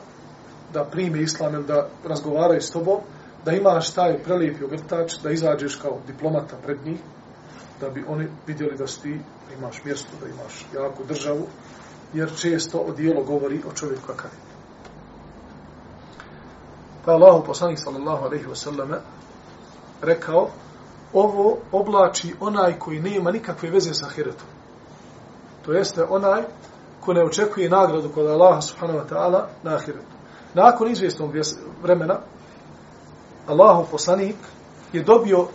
[0.72, 2.98] da prime islam ili da razgovaraju s tobom,
[3.48, 6.98] da imaš taj prelijepi ogrtač, da izađeš kao diplomata pred njih,
[7.80, 9.20] da bi oni vidjeli da si ti
[9.58, 11.46] imaš mjesto, da imaš jaku državu,
[12.14, 14.42] jer često odijelo govori o čovjeku kakav pa je.
[17.04, 18.98] Pa Allah, poslanik sallallahu alaihi wasallam,
[20.02, 20.48] rekao,
[21.12, 24.48] ovo oblači onaj koji nema nikakve veze sa hiretom.
[25.64, 26.42] To jeste onaj
[27.00, 30.16] ko ne očekuje nagradu kod Allaha subhanahu wa ta'ala na ahiretu.
[30.54, 31.30] Nakon izvjesnog
[31.82, 32.20] vremena,
[33.48, 34.36] Allahov poslanik
[34.92, 35.48] je dobio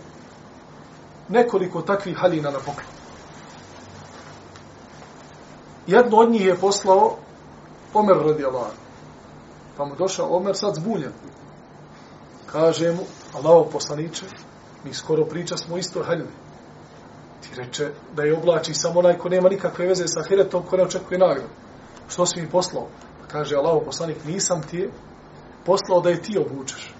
[1.28, 2.94] nekoliko takvih halina na poklon.
[5.86, 7.16] Jedno od njih je poslao
[7.94, 8.70] Omer radi Allah.
[9.76, 11.12] Pa mu došao Omer sad zbunjen.
[12.46, 13.02] Kaže mu,
[13.34, 14.26] Allahov poslaniče,
[14.84, 16.30] mi skoro priča smo isto haljine.
[17.40, 20.82] Ti reče da je oblači samo onaj ko nema nikakve veze sa heretom, ko ne
[20.82, 21.48] očekuje nagradu.
[22.08, 22.86] Što si mi poslao?
[23.20, 24.90] Pa kaže Allahov poslanik, nisam ti je
[25.64, 26.94] poslao da je ti obučeš.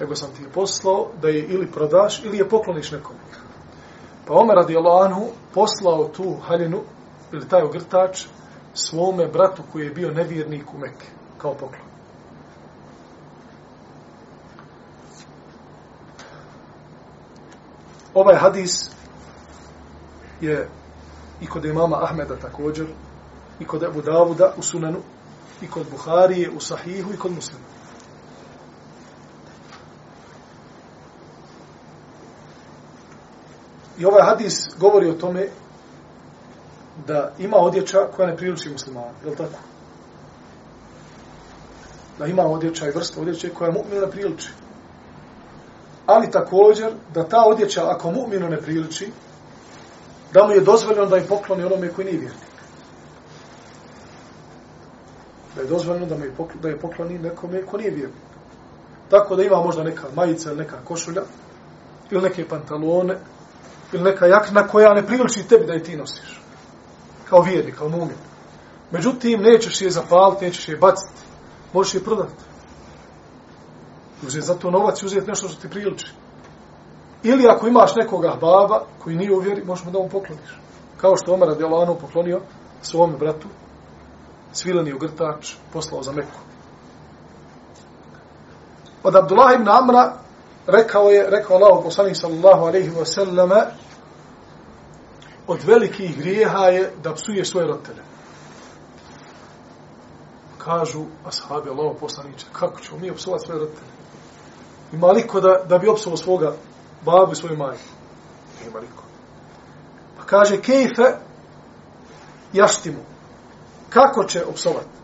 [0.00, 3.16] Nego sam ti je poslao da je ili prodaš ili je pokloniš nekom.
[4.26, 6.80] Pa Omer radi Anhu poslao tu haljinu
[7.32, 8.24] ili taj ogrtač
[8.74, 11.06] svome bratu koji je bio nevjernik u Mekke
[11.38, 11.90] kao poklon.
[18.14, 18.90] Ovaj hadis
[20.40, 20.68] je
[21.40, 22.86] i kod imama Ahmeda također,
[23.60, 24.98] i kod Abu Davuda u Sunanu,
[25.62, 27.69] i kod Buharije u Sahihu, i kod Muslima.
[34.00, 35.48] I ovaj hadis govori o tome
[37.06, 39.58] da ima odjeća koja ne priliči muslimana, je li tako?
[42.18, 44.52] Da ima odjeća i vrsta odjeće koja mu'minu ne priliči.
[46.06, 49.12] Ali također, da ta odjeća, ako mu'minu ne priliči,
[50.32, 52.50] da mu je dozvoljeno da je pokloni onome koji nije vjernik.
[55.56, 58.30] Da je dozvoljeno da, mu je pokloni, da je pokloni nekome koji nije vjernik.
[59.10, 61.22] Tako da ima možda neka majica ili neka košulja,
[62.10, 63.16] ili neke pantalone,
[63.92, 66.40] ili neka jakna koja ne priliči tebi da je ti nosiš.
[67.28, 68.16] Kao vjernik, kao mumin.
[68.90, 71.20] Međutim, nećeš je zapaliti, nećeš je baciti.
[71.72, 72.44] Možeš je prodati.
[74.26, 76.12] Uzeti za to novac i uzeti nešto što ti priliči.
[77.22, 80.58] Ili ako imaš nekoga baba koji nije uvjeri, možeš mu da mu pokloniš.
[80.96, 82.40] Kao što Omer Adelano poklonio
[82.82, 83.48] svome bratu,
[84.52, 86.38] svileni ogrtač, poslao za Meku.
[89.02, 90.16] Od Abdullah ibn Amra
[90.70, 93.66] rekao je, rekao Allah poslanik sallallahu alaihi wa sallama,
[95.46, 98.02] od velikih grijeha je da psuje svoje roditelje.
[100.58, 103.90] Kažu ashabi Allah poslaniče, kako ćemo mi opsovati svoje roditelje?
[104.92, 106.52] Ima liko da, da bi opsovao svoga
[107.04, 107.82] babu i svoju majku?
[108.66, 109.02] Ima liko.
[110.18, 111.16] Pa kaže, kejfe
[112.52, 113.00] jaštimu.
[113.90, 115.00] Kako će opsovati?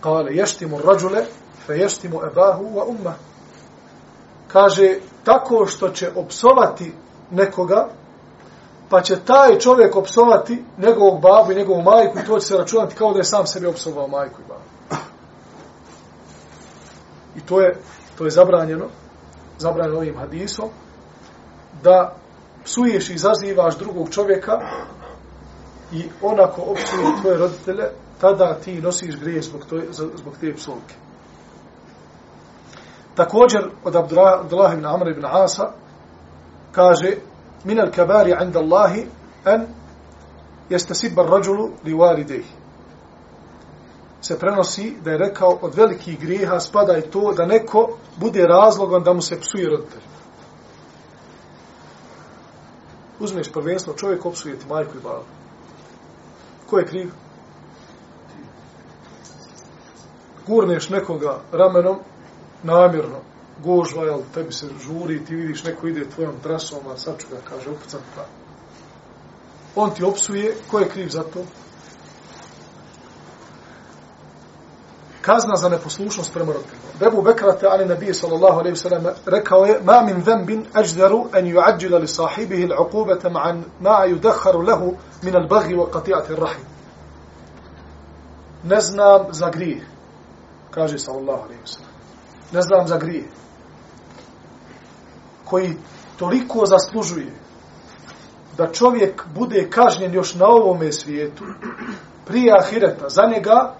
[0.00, 1.24] Kale, ještimu rađule,
[1.66, 3.14] fe ještimu ebahu wa umma.
[4.48, 6.92] Kaže, tako što će opsovati
[7.30, 7.88] nekoga,
[8.88, 12.94] pa će taj čovjek opsovati njegovog babu i njegovu majku i to će se računati
[12.94, 15.02] kao da je sam sebi opsovao majku i babu.
[17.36, 17.76] I to je,
[18.18, 18.86] to je zabranjeno,
[19.58, 20.68] zabranjeno ovim hadisom,
[21.82, 22.14] da
[22.64, 24.58] psuješ i izazivaš drugog čovjeka
[25.92, 27.84] i onako opsuje tvoje roditelje,
[28.20, 30.94] tada ti nosiš grije zbog, to, zbog te psovke.
[33.18, 35.72] Također od Abdullah ibn Amr ibn Asa
[36.72, 37.16] kaže
[37.64, 39.06] min al kabari inda Allahi
[39.44, 39.66] an
[40.70, 42.58] yastasib ar-rajulu li walidayhi
[44.20, 49.04] se prenosi da je rekao od velikih grijeha spada i to da neko bude razlogom
[49.04, 50.02] da mu se psuje roditelj.
[53.20, 55.24] Uzmeš prvenstvo, čovjek opsuje ti majku i babu.
[56.70, 57.10] Ko je kriv?
[60.46, 61.98] Gurneš nekoga ramenom,
[62.62, 63.20] namjerno,
[63.62, 67.36] gužva, jel, tebi se žuri, ti vidiš neko ide tvojom trasom, a sad ću ga,
[67.50, 68.24] kaže, upucam pa.
[69.76, 71.44] On ti opsuje, ko je kriv za to?
[75.28, 76.88] kazna za neposlušnost prema roditeljima.
[77.00, 81.98] Bebu Bekrate, ali nabije sallallahu alaihi sallam, rekao je, ma min zembin ađdaru an juađila
[81.98, 86.66] li sahibihi l'uqubata ma'an ma'a yudakharu lehu min al baghi wa qati'ati rahim.
[88.64, 89.86] Ne znam za grije,
[90.70, 91.87] kaže sallallahu alaihi sallam.
[92.52, 93.28] Ne znam za grije,
[95.44, 95.76] koji
[96.16, 97.32] toliko zaslužuje
[98.56, 101.44] da čovjek bude kažnjen još na ovome svijetu,
[102.26, 103.74] prije ahireta, za njega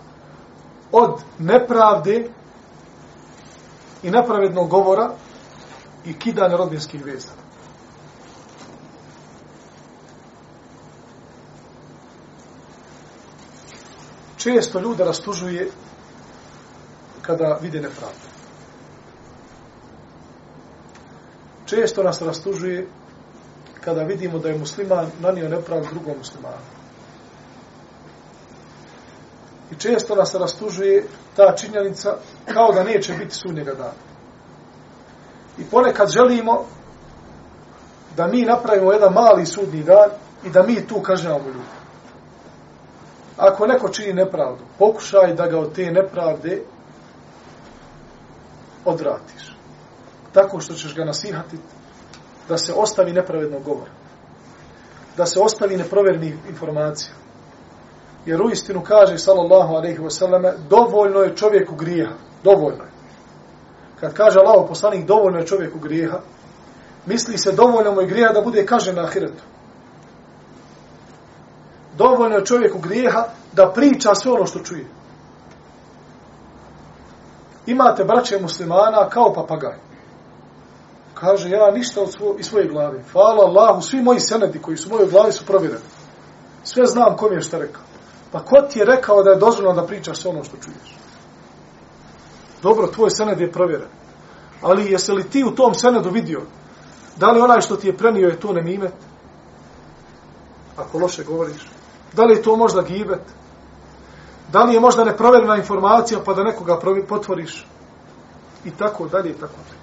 [0.92, 2.28] od nepravde
[4.02, 5.10] i nepravednog govora
[6.04, 7.32] i kidanja rodbinskih veza.
[14.36, 15.70] Često ljude rastužuje
[17.22, 18.27] kada vide nepravdu.
[21.68, 22.86] Često nas rastužuje
[23.80, 26.64] kada vidimo da je musliman nanio nepravdu drugom muslimanu.
[29.70, 34.00] I često nas rastužuje ta činjenica kao da neće biti sunnjega dana.
[35.58, 36.64] I ponekad želimo
[38.16, 40.10] da mi napravimo jedan mali sudnji dan
[40.44, 41.78] i da mi tu kažnjavamo ljudi.
[43.36, 46.62] Ako neko čini nepravdu, pokušaj da ga od te nepravde
[48.84, 49.57] odvratiš.
[50.32, 51.62] Tako što ćeš ga nasihatiti
[52.48, 53.90] da se ostavi nepravednog govora.
[55.16, 57.14] Da se ostavi neprovernih informacija.
[58.26, 62.14] Jer u istinu kaže, sallallahu alaihi wasallam, dovoljno je čovjeku grijeha.
[62.44, 62.90] Dovoljno je.
[64.00, 66.20] Kad kaže Allah poslanik, dovoljno je čovjeku grijeha,
[67.06, 69.42] misli se dovoljno mu je grijeha da bude kažen na ahiretu.
[71.96, 74.86] Dovoljno je čovjeku grijeha da priča sve ono što čuje.
[77.66, 79.87] Imate braće muslimana kao papagaj.
[81.20, 83.02] Kaže, ja ništa od svo, iz svoje glave.
[83.12, 85.84] Hvala Allahu, svi moji senedi koji su u mojoj glavi su provjereni.
[86.64, 87.82] Sve znam kom je šta rekao.
[88.32, 90.96] Pa ko ti je rekao da je dozvoljeno da pričaš sve ono što čuješ?
[92.62, 93.88] Dobro, tvoj sened je provjeren.
[94.62, 96.42] Ali jesi li ti u tom senedu vidio
[97.18, 98.94] da li onaj što ti je prenio je to nemimet?
[100.76, 101.66] Ako loše govoriš.
[102.12, 103.22] Da li je to možda gibet?
[104.52, 106.78] Da li je možda neprovjerena informacija pa da nekoga
[107.08, 107.66] potvoriš?
[108.64, 109.77] I tako dalje i tako dalje.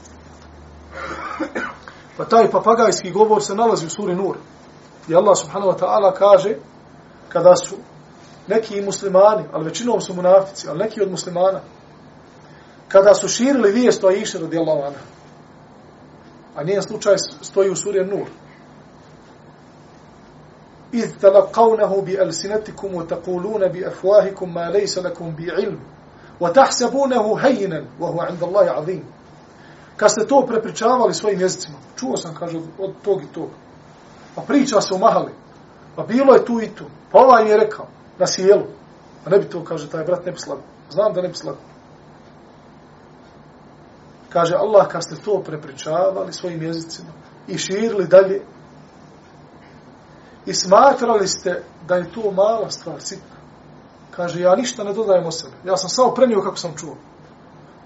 [2.17, 4.37] Pa taj papagajski govor se nalazi u suri Nur.
[5.09, 6.57] I Allah subhanahu wa ta'ala kaže
[7.29, 7.77] kada su
[8.49, 11.61] neki muslimani, ali većinom su munafici, ali neki od muslimana,
[12.89, 15.01] kada su širili vijest o Aisha radijallahu anha,
[16.57, 18.27] a nijen slučaj stoji u suri Nur,
[20.95, 25.79] إذ تلقونه بألسنتكم وتقولون بأفواهكم ما ليس لكم بعلم
[26.41, 29.05] وتحسبونه هينا وهو عند الله عظيم
[29.98, 33.50] kad ste to prepričavali svojim jezicima, čuo sam, kaže, od tog i tog,
[34.36, 35.32] pa priča se o mahali,
[35.96, 37.88] pa bilo je tu i tu, pa ovaj mi je rekao,
[38.20, 38.66] na sjelu.
[39.26, 40.62] A ne bi to, kaže, taj brat ne bi slago.
[40.90, 41.58] Znam da ne bi slago.
[44.30, 47.10] Kaže, Allah, kad ste to prepričavali svojim jezicima
[47.48, 48.42] i širili dalje
[50.46, 53.36] i smatrali ste da je to mala stvar, sitna.
[54.12, 55.54] Kaže, ja ništa ne dodajem o sebe.
[55.64, 56.96] Ja sam samo prenio kako sam čuo.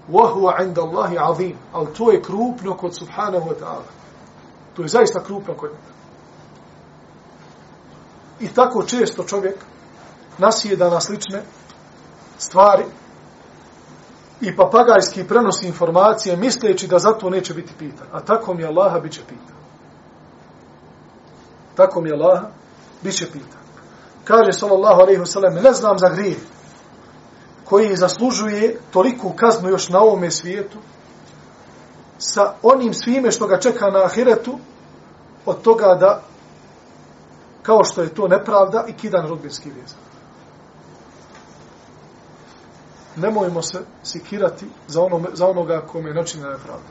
[0.08, 3.90] وَهُوَ عِنْدَ اللَّهِ عَظِيمٌ Ali to je krupno kod subhanahu wa ta'ala.
[4.76, 5.90] To je zaista krupno kod njega.
[8.40, 9.56] I tako često čovjek
[10.38, 11.42] nasjeda na slične
[12.38, 12.84] stvari
[14.40, 18.06] i papagajski prenosi informacije misleći da zato neće biti pitan.
[18.12, 19.56] A tako mi Allaha bit će pitan.
[21.74, 22.48] Tako mi Allaha
[23.02, 23.60] bit će pitan.
[24.24, 26.36] Kaže sallallahu alaihi wasallam, ne znam za grijeh,
[27.70, 30.78] koji zaslužuje toliku kaznu još na ovome svijetu
[32.18, 34.58] sa onim svime što ga čeka na ahiretu
[35.46, 36.22] od toga da
[37.62, 39.94] kao što je to nepravda i kidan rodbinski vjez.
[43.16, 46.88] nemojmo se sikirati za, ono, za onoga kome je načinjena nepravda.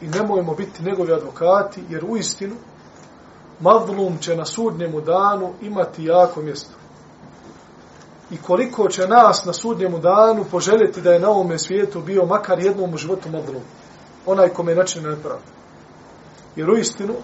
[0.00, 2.54] I nemojmo biti njegovi advokati, jer u istinu
[3.60, 6.79] Mavlum će na sudnjemu danu imati jako mjesto.
[8.30, 12.58] I koliko će nas na sudnjemu danu poželjeti da je na ovome svijetu bio makar
[12.58, 13.62] jednom u životu Mavlum.
[14.26, 15.44] Onaj kome je načinjena nepravda.
[16.56, 17.14] Jer u istinu,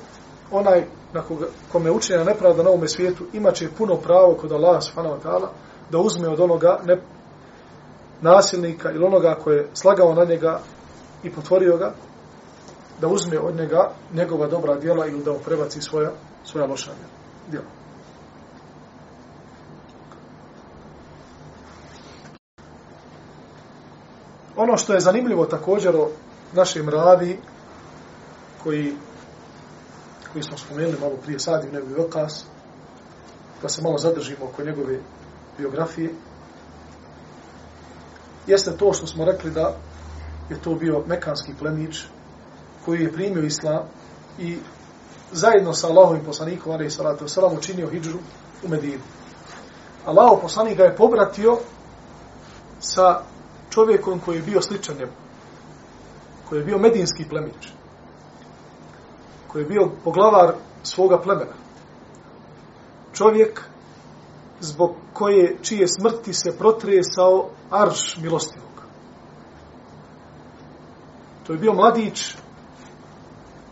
[0.51, 4.83] onaj na koga, kome je učinjena nepravda na ovome svijetu, imaće puno pravo kod Allah
[4.83, 5.17] subhanahu
[5.91, 6.99] da uzme od onoga ne,
[8.21, 10.61] nasilnika ili onoga koje je slagao na njega
[11.23, 11.93] i potvorio ga,
[13.01, 16.11] da uzme od njega njegova dobra djela ili da mu prebaci svoja,
[16.45, 16.91] svoja loša
[17.51, 17.76] djela.
[24.57, 26.09] Ono što je zanimljivo također o
[26.53, 27.39] našem radi,
[28.63, 28.93] koji,
[30.33, 32.45] koji smo spomenuli malo prije sadim nebi Vekas,
[33.63, 34.99] da se malo zadržimo oko njegove
[35.59, 36.11] biografije,
[38.47, 39.77] jeste to što smo rekli da
[40.51, 42.05] je to bio mekanski plemić
[42.85, 43.83] koji je primio islam
[44.39, 44.59] i
[45.33, 48.19] zajedno sa Allahovim poslanikom, ali i salatu wasalam, učinio hijđru
[48.65, 49.03] u Medinu.
[50.07, 51.59] Allahov poslanik ga je pobratio
[52.81, 53.23] sa
[53.77, 55.13] čovjekom koji je bio sličan njemu,
[56.49, 57.69] koji je bio medinski plemić,
[59.49, 61.53] koji je bio poglavar svoga plemena.
[63.13, 63.65] Čovjek
[64.61, 68.73] zbog koje, čije smrti se protresao arš milostivog.
[71.47, 72.37] To je bio mladić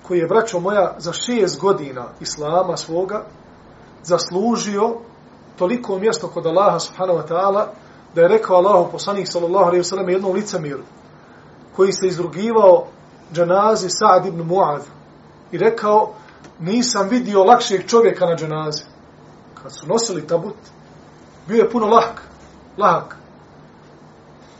[0.02, 3.24] koji je, braćo moja, za šest godina islama svoga
[4.02, 4.96] zaslužio
[5.56, 7.66] toliko mjesto kod Allaha subhanahu wa ta'ala
[8.14, 10.82] da je rekao Allahu poslanik sallallahu alejhi ve sellem jednom licemiru
[11.76, 12.86] koji se izrugivao
[13.32, 14.80] džanazi Sa'd ibn Mu'ad
[15.52, 16.12] i rekao
[16.58, 18.84] nisam vidio lakšeg čovjeka na džanazi.
[19.62, 20.54] Kad su nosili tabut,
[21.48, 22.22] bio je puno lahak,
[22.78, 23.16] lahak.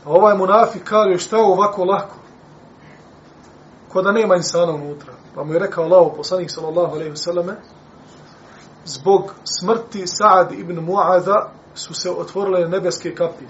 [0.05, 2.15] A ovaj munafik kaže šta je ovako lahko?
[3.93, 5.13] Ko da nema insana unutra.
[5.35, 7.55] Pa mu je rekao Allah, poslanik sallallahu alaihi ve sallame,
[8.85, 13.49] zbog smrti Sa'ad ibn Mu'ada su se otvorile nebeske kapije.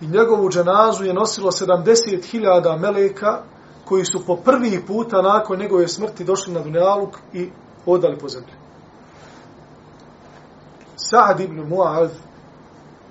[0.00, 3.42] I njegovu dženazu je nosilo 70.000 meleka
[3.84, 7.50] koji su po prvi puta nakon njegove smrti došli na Dunjaluk i
[7.86, 8.52] odali po zemlji.
[10.96, 12.08] Sa'ad ibn Mu'ad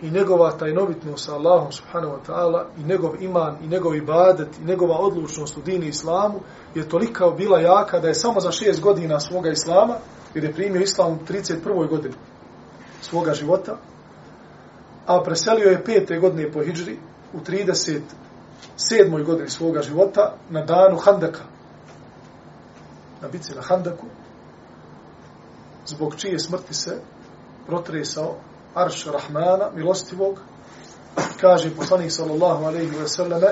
[0.01, 4.65] i njegova tajnovitnost sa Allahom subhanahu wa ta'ala i njegov iman i njegov ibadet i
[4.65, 6.39] njegova odlučnost u dini islamu
[6.75, 9.93] je tolika bila jaka da je samo za šest godina svoga islama
[10.33, 11.89] jer je primio islam u 31.
[11.89, 12.15] godini
[13.03, 13.77] svoga života
[15.05, 16.97] a preselio je pete godine po hijđri
[17.33, 19.25] u 37.
[19.25, 21.43] godini svoga života na danu Handaka
[23.21, 24.05] na bici na Handaku
[25.85, 27.01] zbog čije smrti se
[27.67, 28.35] protresao
[28.75, 30.39] arš Rahmana, milostivog,
[31.41, 33.47] kaže poslanik sallallahu alaihi wa sallame,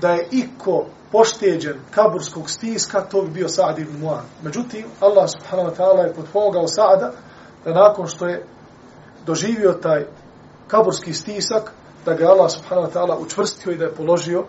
[0.00, 4.22] da je iko pošteđen kaburskog stiska, to bi bio Sa'd ibn Mu'an.
[4.42, 7.12] Međutim, Allah subhanahu wa ta'ala je potpomogao Sa'da
[7.64, 8.46] da nakon što je
[9.26, 10.06] doživio taj
[10.68, 11.72] kaburski stisak,
[12.04, 14.44] da ga Allah subhanahu wa ta'ala učvrstio i da je položio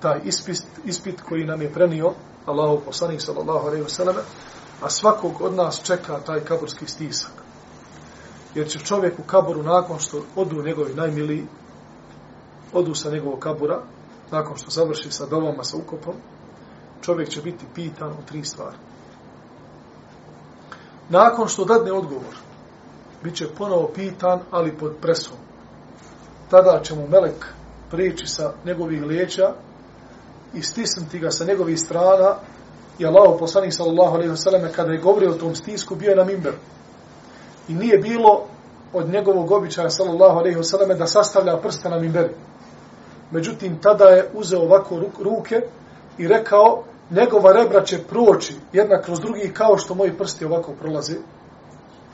[0.00, 2.12] taj ispit, ispit koji nam je prenio
[2.46, 4.20] Allahu poslanik sallallahu alaihi wa
[4.82, 7.32] a svakog od nas čeka taj kaburski stisak
[8.54, 11.46] jer će čovjek u kaboru nakon što odu njegovi najmiliji,
[12.72, 13.82] odu sa njegovog kabura,
[14.30, 16.14] nakon što završi sa domama, sa ukopom,
[17.00, 18.76] čovjek će biti pitan o tri stvari.
[21.08, 22.34] Nakon što dadne odgovor,
[23.22, 25.36] bit će ponovo pitan, ali pod presom.
[26.50, 27.46] Tada će mu melek
[27.90, 29.54] prijeći sa njegovih leća
[30.54, 32.34] i stisnuti ga sa njegovih strana
[32.98, 36.24] i Allah poslanih sallallahu alaihi wasallam kada je govorio o tom stisku bio je na
[36.24, 36.56] mimberu
[37.68, 38.46] i nije bilo
[38.92, 42.34] od njegovog običaja sallallahu alejhi ve selleme da sastavlja prste na minberi.
[43.30, 45.60] Međutim tada je uzeo ovako ruke
[46.18, 51.14] i rekao njegova rebra će proći jedna kroz drugi kao što moji prsti ovako prolaze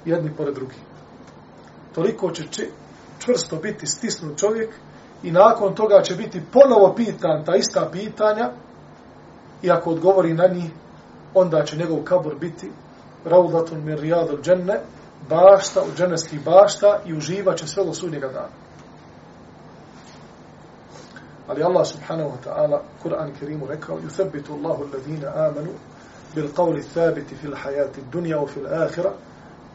[0.04, 0.78] jedni pored drugih.
[1.96, 2.44] Toliko će
[3.18, 4.70] čvrsto biti stisnut čovjek
[5.22, 8.50] i nakon toga će biti ponovo pitan ta ista pitanja
[9.62, 10.70] i ako odgovori na njih
[11.34, 12.70] onda će njegov kabor biti
[13.24, 14.80] raudatun min riyadul dženne
[15.28, 18.54] bašta, u dženevskih bašta i uživat će sve do sudnjega dana.
[21.48, 25.72] Ali Allah subhanahu wa ta'ala, Kur'an Kerimu rekao, yuthabitu Allahu alladhina amanu
[26.34, 29.12] bil qawli thabiti fil hayati dunja u fil ahira,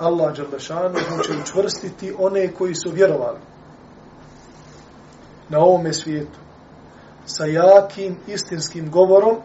[0.02, 3.39] Allah Đalešanu će učvrstiti one koji su vjerovali
[5.49, 6.39] na ovome svijetu
[7.26, 9.38] sa jakim istinskim govorom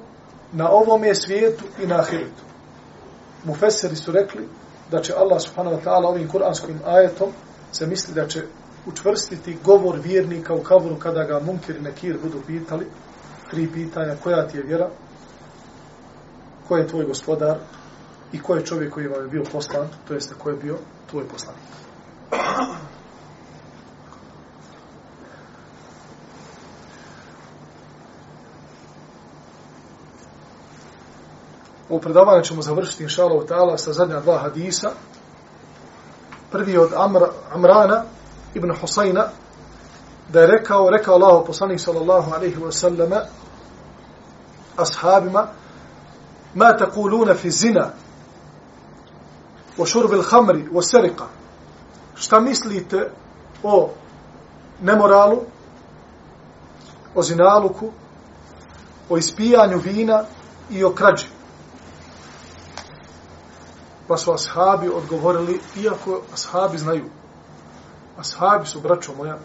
[0.52, 2.42] na ovome svijetu i na ahiretu.
[3.44, 4.48] Mufeseri su rekli
[4.90, 7.28] da će Allah subhanahu wa ta'ala ovim kuranskim ajetom
[7.72, 8.42] se misli da će
[8.86, 12.86] učvrstiti govor vjernika u kavoru kada ga munkir i nekir budu pitali.
[13.50, 14.88] Tri pitanja koja ti je vjera?
[16.68, 17.57] Ko je tvoj gospodar?
[18.32, 20.76] I ko je čovjek koji vam je bio poslan to jeste ko je bio
[21.10, 21.76] tvoj poslanik
[31.90, 34.90] Ovo predavanje ćemo završiti, inša Allah, ta'ala, sa zadnja dva hadisa.
[36.52, 37.20] Prvi od Amr,
[37.52, 38.02] Amrana
[38.54, 39.24] ibn Husayna,
[40.28, 43.20] da je rekao, rekao Allah, poslanik sallallahu alaihi wa sallama,
[44.76, 45.46] ashabima,
[46.54, 47.90] ma takuluna fi zina,
[49.78, 51.24] o šurbil hamri, o serika.
[52.14, 53.10] Šta mislite
[53.62, 53.90] o
[54.82, 55.42] nemoralu,
[57.14, 57.90] o zinaluku,
[59.08, 60.24] o ispijanju vina
[60.70, 61.26] i o krađi?
[64.08, 67.04] Pa su ashabi odgovorili, iako ashabi znaju,
[68.18, 69.38] ashabi su, braćo moja,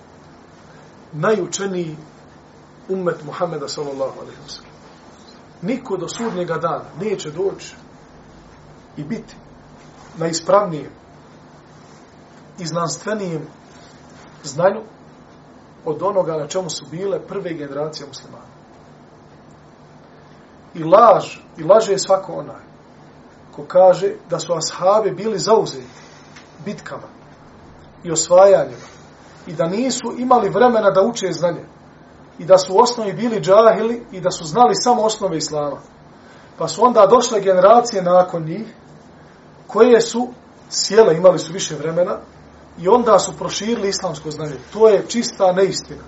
[1.11, 1.97] najučeniji
[2.89, 4.71] ummet Muhammeda sallallahu alaihi wa sallam.
[5.61, 7.75] Niko do sudnjega dana neće doći
[8.97, 9.35] i biti
[10.17, 10.91] najispravnijem
[12.59, 13.47] i znanstvenijem
[14.43, 14.81] znanju
[15.85, 18.51] od onoga na čemu su bile prve generacije muslimana.
[20.73, 22.71] I laž, i laže je svako onaj
[23.55, 25.87] ko kaže da su ashabi bili zauzeti
[26.65, 27.07] bitkama
[28.03, 28.87] i osvajanjima
[29.47, 31.65] i da nisu imali vremena da uče znanje
[32.39, 35.77] i da su u osnovi bili džahili i da su znali samo osnove islama.
[36.57, 38.75] Pa su onda došle generacije nakon njih
[39.73, 40.27] koje su
[40.69, 42.17] sjele, imali su više vremena
[42.79, 44.55] i onda su proširili islamsko znanje.
[44.73, 46.03] To je čista neistina.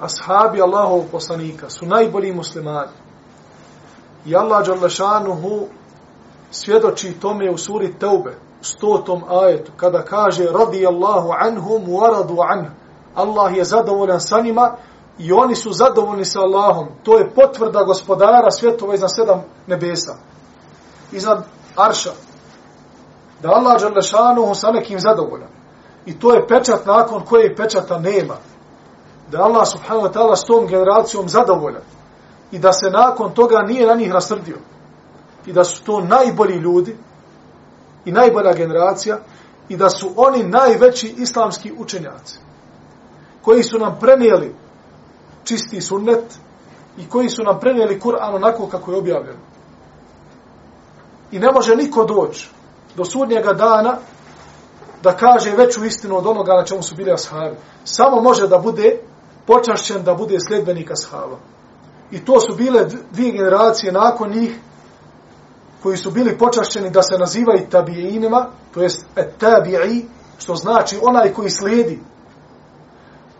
[0.00, 2.90] Ashabi Allahov poslanika su najbolji muslimani.
[4.26, 5.66] I Allah Đalešanuhu
[6.50, 12.36] svjedoči tome u suri Teube, u stotom ajetu, kada kaže radi Allahu anhum wa radu
[12.40, 12.70] anhu.
[13.14, 14.76] Allah je zadovoljan sa njima
[15.18, 16.88] i oni su zadovoljni sa Allahom.
[17.02, 20.14] To je potvrda gospodara svjetova iznad sedam nebesa.
[21.12, 21.44] Iznad
[21.76, 22.12] Arša.
[23.42, 25.48] Da Allah Đalešanuhu sa nekim zadovoljan.
[26.06, 28.36] I to je pečat nakon koje pečata nema.
[29.30, 31.82] Da Allah subhanahu wa ta'ala s tom generacijom zadovoljan.
[32.52, 34.56] I da se nakon toga nije na njih rasrdio.
[35.46, 36.96] I da su to najbolji ljudi
[38.04, 39.18] i najbolja generacija
[39.68, 42.38] i da su oni najveći islamski učenjaci
[43.42, 44.54] koji su nam prenijeli
[45.44, 46.24] čisti sunnet
[46.98, 49.38] i koji su nam prenijeli Kur'an onako kako je objavljeno.
[51.32, 52.50] I ne može niko doći
[52.96, 53.98] do sudnjega dana
[55.02, 57.56] da kaže veću istinu od onoga na čemu su bili ashabi.
[57.84, 59.00] Samo može da bude
[59.46, 61.38] počašćen da bude sljedbenik ashaba.
[62.10, 64.58] I to su bile dvije generacije nakon njih
[65.82, 69.06] koji su bili počašćeni da se nazivaju tabijinima, to jest
[69.40, 70.04] tabi'i,
[70.38, 72.00] što znači onaj koji slijedi.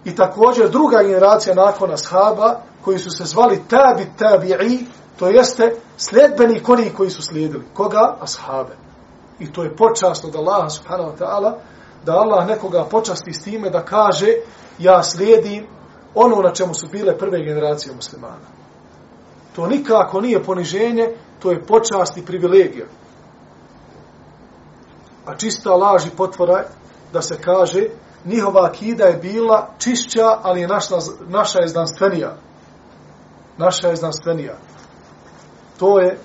[0.04, 4.84] I također druga generacija nakon ashaba koji su se zvali tabi tabi'i,
[5.18, 7.64] to jeste sledbeni koni koji su slijedili.
[7.74, 8.16] Koga?
[8.20, 8.76] Ashabe.
[9.38, 11.54] I to je počast od Allaha subhanahu wa ta'ala,
[12.04, 14.34] da Allah nekoga počasti s time da kaže
[14.78, 15.66] ja slijedim
[16.14, 18.46] ono na čemu su bile prve generacije muslimana.
[19.56, 22.86] To nikako nije poniženje, to je počast i privilegija.
[25.26, 26.64] A čista laž i potvora
[27.12, 27.86] da se kaže
[28.24, 30.94] njihova akida je bila čišća, ali je naša,
[31.28, 32.36] naša je znanstvenija.
[33.58, 34.56] Naša je znanstvenija.
[35.78, 36.18] To je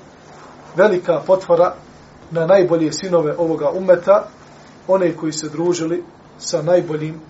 [0.75, 1.75] velika potvora
[2.31, 4.27] na najbolje sinove ovoga umeta,
[4.87, 6.03] one koji se družili
[6.37, 7.21] sa najboljim,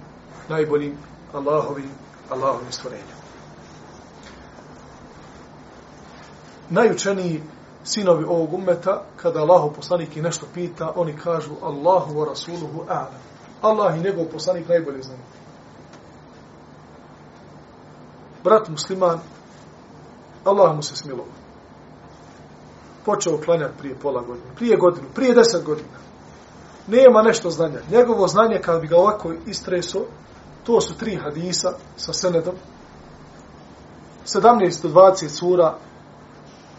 [0.49, 0.97] najboljim
[1.33, 1.89] Allahovim,
[2.29, 3.15] Allahovim stvorenjem.
[6.69, 7.43] Najučeniji
[7.83, 13.34] sinovi ovog umeta, kada Allahu poslanik i nešto pita, oni kažu Allahu wa rasuluhu a'lam.
[13.61, 15.19] Allah i njegov poslanik najbolje znaju.
[18.43, 19.19] Brat musliman,
[20.43, 21.25] Allah mu se smilo.
[23.05, 25.97] Počeo klanjati prije pola godine, prije godinu, prije deset godina.
[26.87, 27.79] Nema nešto znanja.
[27.91, 29.99] Njegovo znanje, kad bi ga ovako istreso,
[30.63, 32.55] to su tri hadisa sa senedom,
[34.25, 35.77] 17 do 20 sura,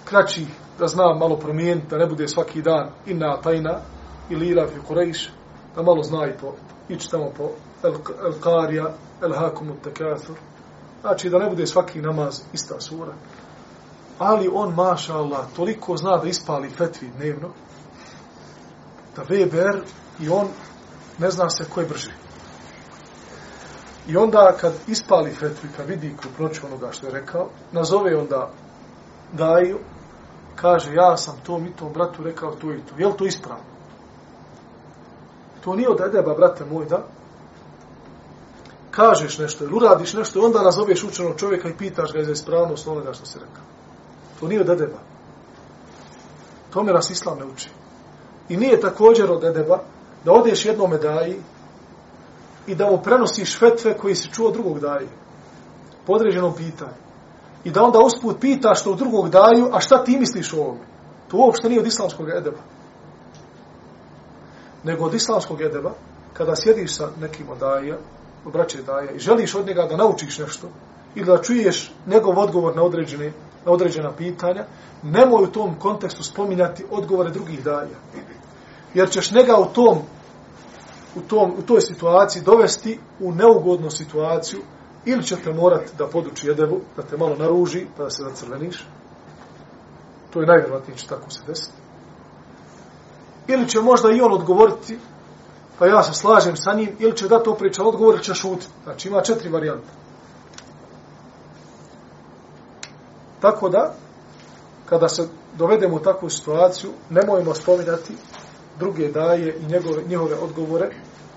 [0.05, 0.47] kraći,
[0.79, 3.81] da zna malo promijeniti, da ne bude svaki dan inna tajna
[4.31, 5.31] ili ila fi kurejš,
[5.77, 6.53] da malo zna i po,
[6.89, 7.51] ići tamo po
[7.83, 10.37] el, el karija, el hakumu tekathur.
[11.01, 13.13] Znači da ne bude svaki namaz ista sura.
[14.19, 17.49] Ali on, maša Allah, toliko zna da ispali fetvi dnevno,
[19.17, 19.81] da Weber
[20.21, 20.49] i on
[21.19, 22.11] ne zna se ko je brži.
[24.09, 28.51] I onda kad ispali fetvi, kad vidi ko onoga što je rekao, nazove onda
[29.33, 29.79] daju,
[30.57, 32.95] kaže ja sam to mi tom bratu rekao to i to.
[32.99, 33.76] Je li to ispravno?
[35.67, 37.03] To nije od edeba, brate moj, da?
[38.91, 42.87] Kažeš nešto ili uradiš nešto i onda nazoveš učenog čovjeka i pitaš ga za ispravnost
[42.87, 43.65] onoga što se rekao.
[44.41, 44.99] To nije od edeba.
[46.73, 47.71] To me nas islam ne uči.
[48.49, 49.79] I nije također od edeba
[50.25, 51.37] da odeš jednom medaji
[52.67, 55.09] i da mu prenosiš fetve koji si čuo drugog daji.
[56.07, 57.03] Po određenom pitanju
[57.65, 60.87] i da onda usput pitaš što u drugog daju, a šta ti misliš o ovome?
[61.29, 62.61] To uopšte nije od islamskog edeba.
[64.87, 65.93] Nego od islamskog edeba,
[66.33, 67.97] kada sjediš sa nekim od daja,
[68.45, 70.69] od braće daja, i želiš od njega da naučiš nešto,
[71.15, 73.33] ili da čuješ njegov odgovor na, određene,
[73.65, 74.65] na određena pitanja,
[75.03, 77.99] nemoj u tom kontekstu spominjati odgovore drugih daja.
[78.95, 79.99] Jer ćeš njega u tom
[81.17, 84.61] u, tom, u toj situaciji dovesti u neugodnu situaciju
[85.05, 88.87] ili ćete morati da poduči jedevu, da te malo naruži, pa da se zacrveniš.
[90.31, 91.86] To je najvjerojatnije će tako se desiti.
[93.49, 94.99] Ili će možda i on odgovoriti
[95.79, 98.73] pa ja se slažem sa njim, ili će dati opriča odgovor, ili će šutiti.
[98.85, 99.89] Znači ima četiri varijante.
[103.41, 103.95] Tako da,
[104.87, 108.15] kada se dovedemo u takvu situaciju, nemojmo spominjati
[108.79, 110.91] druge daje i njegove, njihove odgovore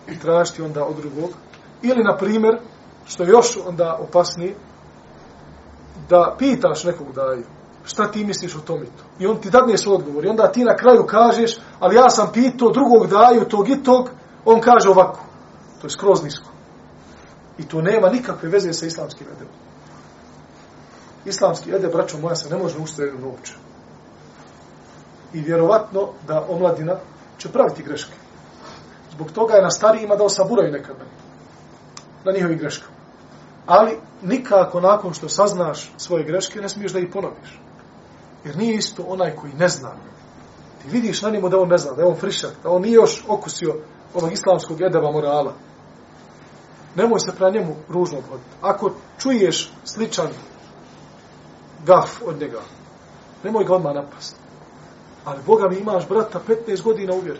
[0.07, 1.29] i tražiti onda od drugog.
[1.81, 2.59] Ili, na primjer,
[3.05, 4.55] što je još onda opasnije,
[6.09, 7.43] da pitaš nekog daju,
[7.85, 9.03] šta ti misliš o tom i to?
[9.19, 10.25] I on ti dadne svoj odgovor.
[10.25, 14.09] I onda ti na kraju kažeš, ali ja sam pitao drugog daju, tog i tog,
[14.45, 15.19] on kaže ovako.
[15.81, 16.49] To je skroz nisko.
[17.57, 19.55] I to nema nikakve veze sa islamskim edebom.
[21.25, 23.33] Islamski edeb, braćo moja, se ne može ustaviti u.
[25.33, 26.95] I vjerovatno da omladina
[27.37, 28.13] će praviti greške.
[29.11, 30.95] Zbog toga je na starijima da osaburaju nekad
[32.25, 32.95] na njihovi greškama.
[33.65, 37.59] Ali nikako nakon što saznaš svoje greške, ne smiješ da ih ponoviš.
[38.43, 39.91] Jer nije isto onaj koji ne zna.
[40.81, 42.93] Ti vidiš na njemu da on ne zna, da je on frišak, da on nije
[42.93, 43.75] još okusio
[44.13, 45.53] onog islamskog edeba morala.
[46.95, 48.49] Nemoj se pra njemu ružno odhoditi.
[48.61, 50.27] Ako čuješ sličan
[51.85, 52.61] gaf od njega,
[53.43, 54.35] nemoj ga odmah napast.
[55.25, 57.39] Ali Boga mi imaš brata 15 godina uvjeri.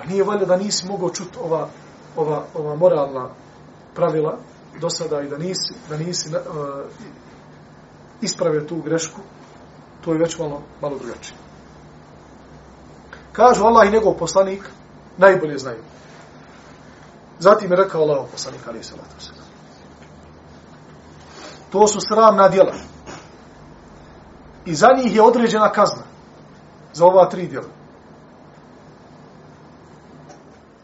[0.00, 1.68] A nije valjda da nisi mogao čuti ova,
[2.16, 3.28] ova, ova moralna
[3.94, 4.38] pravila
[4.80, 6.42] do sada i da nisi, da nisi uh,
[8.20, 9.20] ispravio tu grešku,
[10.04, 11.36] to je već malo, malo drugačije.
[13.32, 14.70] Kažu Allah i njegov poslanik,
[15.18, 15.82] najbolje znaju.
[17.38, 19.32] Zatim je rekao Allah poslanik, ali salatu se.
[21.70, 22.74] To su sramna djela.
[24.64, 26.02] I za njih je određena kazna.
[26.92, 27.68] Za ova tri djela.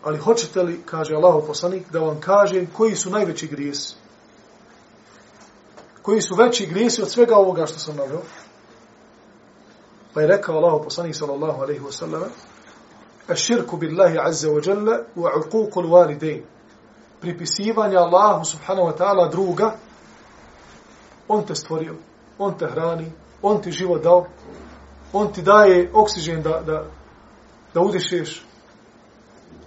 [0.02, 3.94] Ali hoćete li, kaže Allah poslanik, da vam kažem koji su najveći grijesi?
[6.02, 8.22] Koji su veći grijesi od svega ovoga što sam naveo?
[10.14, 12.22] Pa je rekao Allah poslanik sallallahu alaihi wa sallam
[13.28, 16.42] Aširku billahi azza wa jalla wa uququl walidain.
[17.20, 19.76] Pripisivanje Allahu subhanahu wa ta'ala druga.
[21.28, 21.94] On te stvorio,
[22.38, 24.26] on te hrani, on ti život dao,
[25.12, 26.84] on ti daje oksižen da, da,
[27.74, 28.42] da udišeš,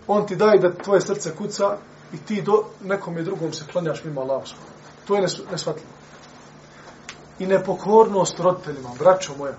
[0.08, 1.78] on ti daje da tvoje srce kuca
[2.14, 4.46] i ti do nekom i drugom se klanjaš mimo Allaha
[5.08, 5.22] To je
[5.52, 5.92] nesvatljivo.
[7.40, 9.54] I nepokornost roditeljima, braćo moja,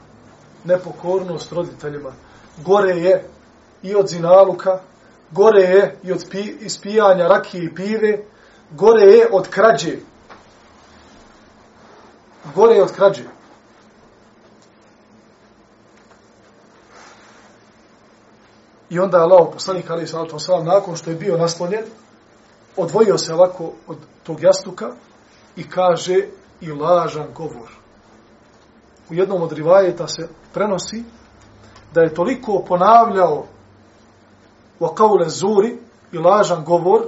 [0.65, 2.13] nepokornost roditeljima,
[2.65, 3.25] gore je
[3.83, 4.81] i od zinaluka,
[5.31, 8.25] gore je i od pi, ispijanja rakije i pive,
[8.71, 9.97] gore je od krađe.
[12.55, 13.25] Gore je od krađe.
[18.91, 21.85] I onda je Allah, poslanik Ali Salatu nakon što je bio naslonjen,
[22.77, 24.91] odvojio se ovako od tog jastuka
[25.57, 26.27] i kaže
[26.61, 27.84] i lažan govor.
[29.11, 31.05] U jednom od rivajeta se prenosi
[31.95, 33.47] da je toliko ponavljao
[34.81, 35.79] wa kaule zuri
[36.13, 37.03] i lažan govor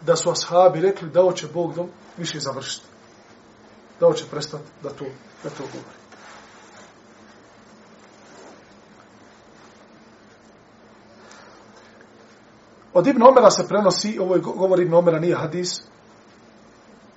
[0.00, 2.86] da su ashabi rekli da hoće Bog dom više završiti.
[4.00, 5.04] Da hoće prestati da to,
[5.44, 6.00] da to govori.
[12.94, 15.82] Od Ibn Omera se prenosi, ovo je govor Ibn Omera, nije hadis,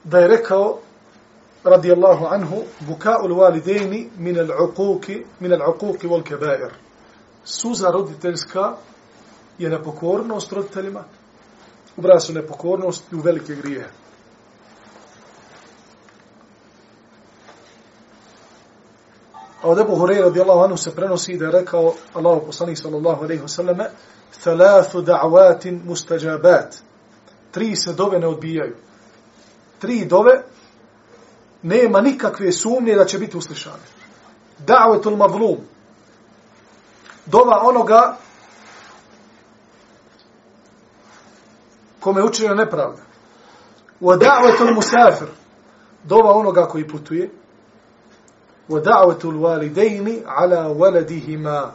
[0.03, 0.79] da je rekao,
[1.63, 6.71] radijallahu anhu, buka'ul walidejni min al-uquki, min al-uquki wal kebair.
[7.43, 8.75] Suza roditeljska
[9.57, 11.03] je nepokornost roditeljima,
[11.97, 13.89] ubraja su nepokornost i u velike grije.
[19.61, 23.41] A od Ebu Hureyre radijallahu anhu se prenosi da je rekao Allahu poslanik sallallahu alaihi
[23.41, 23.89] ve selleme:
[24.43, 26.75] thalathu da'watin mustajabat.
[27.51, 28.75] Tri se dove ne odbijaju.
[29.79, 30.43] Tri dove
[31.63, 33.83] nema nikakve sumnje da će biti uslišane.
[34.67, 35.57] Da'watul mazlum.
[37.25, 38.17] Dova onoga
[41.99, 43.01] kome učinio nepravda.
[44.01, 45.27] Wa da'watul musafir.
[46.03, 47.29] Dova onoga koji putuje.
[48.69, 51.69] Wa da'watul walidejni ala waladihima.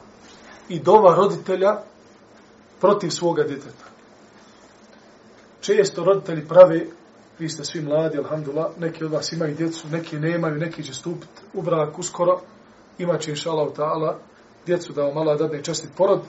[0.69, 1.83] I dova roditelja
[2.81, 3.85] protiv svoga djeteta.
[5.61, 6.87] Često roditelji prave,
[7.39, 11.43] vi ste svi mladi, alhamdulillah, neki od vas imaju djecu, neki nemaju, neki će stupiti
[11.55, 12.41] u brak uskoro,
[12.99, 14.15] imaće inša Allah ta'ala
[14.67, 16.21] djecu da vam Allah dadne čestit porod.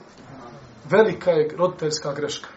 [0.90, 2.48] Velika je roditeljska greška.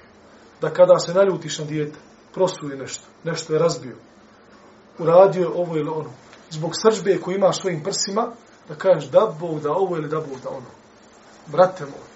[0.62, 1.98] Da kada se naljutiš na djete,
[2.34, 3.96] prosuje nešto, nešto je razbio,
[5.00, 6.10] uradio ovo ili ono,
[6.50, 8.32] zbog srđbe koju imaš svojim prsima,
[8.70, 10.72] da kažeš da Bog da ovo ili da Bog da ono.
[11.48, 12.13] Brate moj,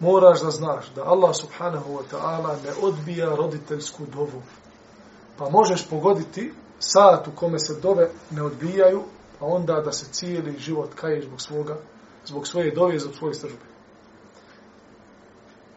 [0.00, 4.42] moraš da znaš da Allah subhanahu wa ta'ala ne odbija roditeljsku dovu.
[5.38, 9.02] Pa možeš pogoditi sat u kome se dove ne odbijaju,
[9.40, 11.76] a onda da se cijeli život kaješ zbog svoga,
[12.26, 13.70] zbog svoje dove i zbog svoje stržbe.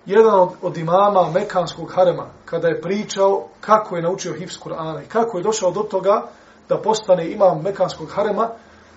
[0.05, 5.09] jedan od, od imama Mekanskog harema, kada je pričao kako je naučio hifz Kur'ana i
[5.09, 6.27] kako je došao do toga
[6.69, 8.49] da postane imam Mekanskog harema,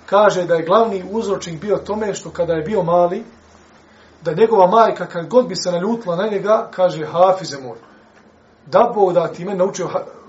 [0.06, 3.24] kaže da je glavni uzročnik bio tome što kada je bio mali,
[4.26, 7.78] da njegova majka, kad god bi se naljutila na njega, kaže, hafize moj,
[8.66, 9.88] da Bog da ti me naučio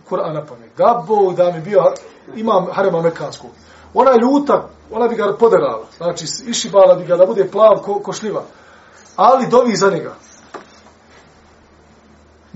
[0.09, 1.81] Kur'an na pamet, da Bog da mi bio
[2.35, 3.51] imam harema Mekanskog.
[3.93, 7.99] Ona je ljuta, ona bi ga poderala, znači išibala bi ga da bude plav ko,
[7.99, 8.43] ko šljiva,
[9.15, 10.15] ali dovi za njega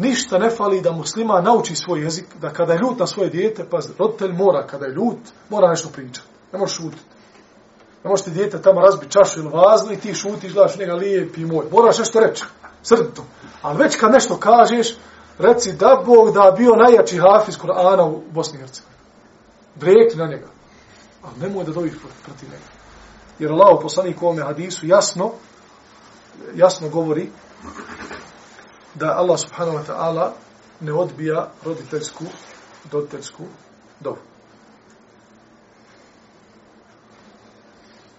[0.01, 3.65] ništa ne fali da muslima nauči svoj jezik, da kada je ljut na svoje dijete,
[3.69, 5.17] pa roditelj mora, kada je ljut,
[5.49, 6.27] mora nešto pričati.
[6.53, 7.03] Ne može šutiti.
[8.03, 11.37] Ne možeš ti dijete tamo razbiti čašu ili vaznu i ti šutiš, gledaš njega lijep
[11.37, 11.65] i moj.
[11.71, 12.43] Moraš nešto reći,
[12.83, 13.25] srdito.
[13.61, 14.97] Ali već kad nešto kažeš,
[15.37, 18.97] reci da Bog da bio najjači hafiz Kur'ana u Bosni i Hercegovini.
[19.75, 20.47] Brekni na njega.
[21.23, 21.93] Ali nemoj da doviš
[22.25, 22.63] protiv njega.
[23.39, 23.85] Jer Allah
[24.21, 25.31] u ovome hadisu jasno,
[26.55, 27.29] jasno govori
[28.95, 30.31] da Allah subhanahu wa ta'ala
[30.79, 32.23] ne odbija roditeljsku,
[32.91, 33.43] roditeljsku
[33.99, 34.19] dobu.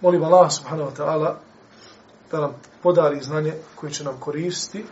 [0.03, 1.35] Molim Allah subhanahu wa ta'ala
[2.31, 4.85] da nam podari znanje koje će nam koristiti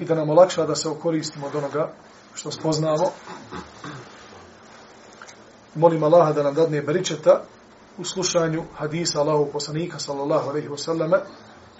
[0.00, 1.92] i da nam olakša da se okoristimo od onoga
[2.34, 3.10] što spoznamo.
[5.74, 7.42] Molim Allaha da nam dadne beričeta
[7.98, 11.18] u slušanju hadisa Allahu poslanika sallallahu alaihi wa sallame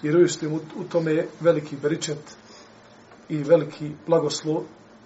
[0.03, 2.37] jer uistinu u tome je veliki beričet
[3.29, 4.63] i veliki blagoslov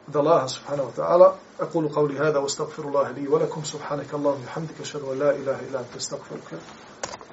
[0.08, 1.34] od Allaha subhanahu wa ta'ala.
[1.58, 5.62] Aqulu qawli hada wa astaghfirullah li wa lakum subhanaka Allahumma hamdika ashhadu an la ilaha
[5.68, 5.98] illa anta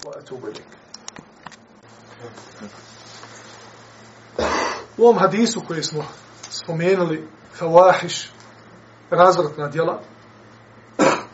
[0.06, 0.80] وأتوب إليك.
[4.98, 6.04] U ovom hadisu koji smo
[6.50, 7.28] spomenuli
[7.60, 8.30] fawahiš,
[9.10, 10.00] razvratna djela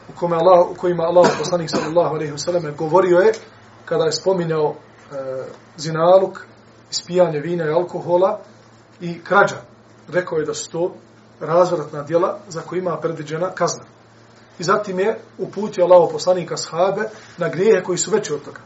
[0.09, 3.33] u kome Allah u kojima Allah poslanik sallallahu alejhi ve sellem govorio je
[3.85, 5.15] kada je spominjao e,
[5.77, 6.45] zinaluk
[6.91, 8.39] ispijanje vina i alkohola
[9.01, 9.57] i krađa.
[10.07, 10.93] Rekao je da su to
[11.39, 13.83] razvratna djela za koje ima predviđena kazna.
[14.59, 18.59] I zatim je uputio Allah poslanika sahabe na grijehe koji su veći od toga.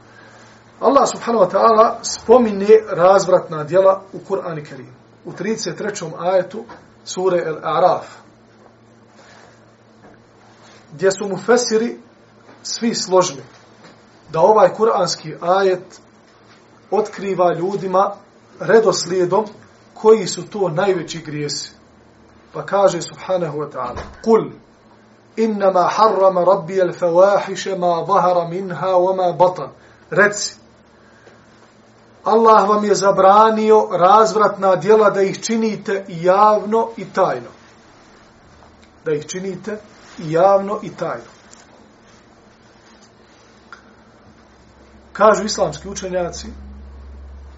[0.79, 4.93] Allah subhanahu wa ta'ala spominje razvratna djela u Kur'an i Kerim.
[5.25, 6.11] U 33.
[6.19, 6.63] ajetu
[7.05, 8.03] sure Al-A'raf.
[10.93, 11.97] Gdje su mu fesiri
[12.63, 13.41] svi složni
[14.31, 16.01] da ovaj kuranski ajet
[16.91, 18.15] otkriva ljudima
[18.59, 19.45] redoslijedom
[19.93, 21.71] koji su to najveći grijesi.
[22.53, 24.51] Pa kaže subhanahu wa ta'ala, Kul,
[25.43, 29.69] innama harrama rabbi al fawahiše ma zahara minha wa ma batan.
[30.09, 30.55] Reci,
[32.23, 37.49] Allah vam je zabranio razvratna djela da ih činite javno i tajno.
[39.05, 39.77] Da ih činite
[40.17, 41.31] javno i tajno.
[45.13, 46.47] Kažu islamski učenjaci,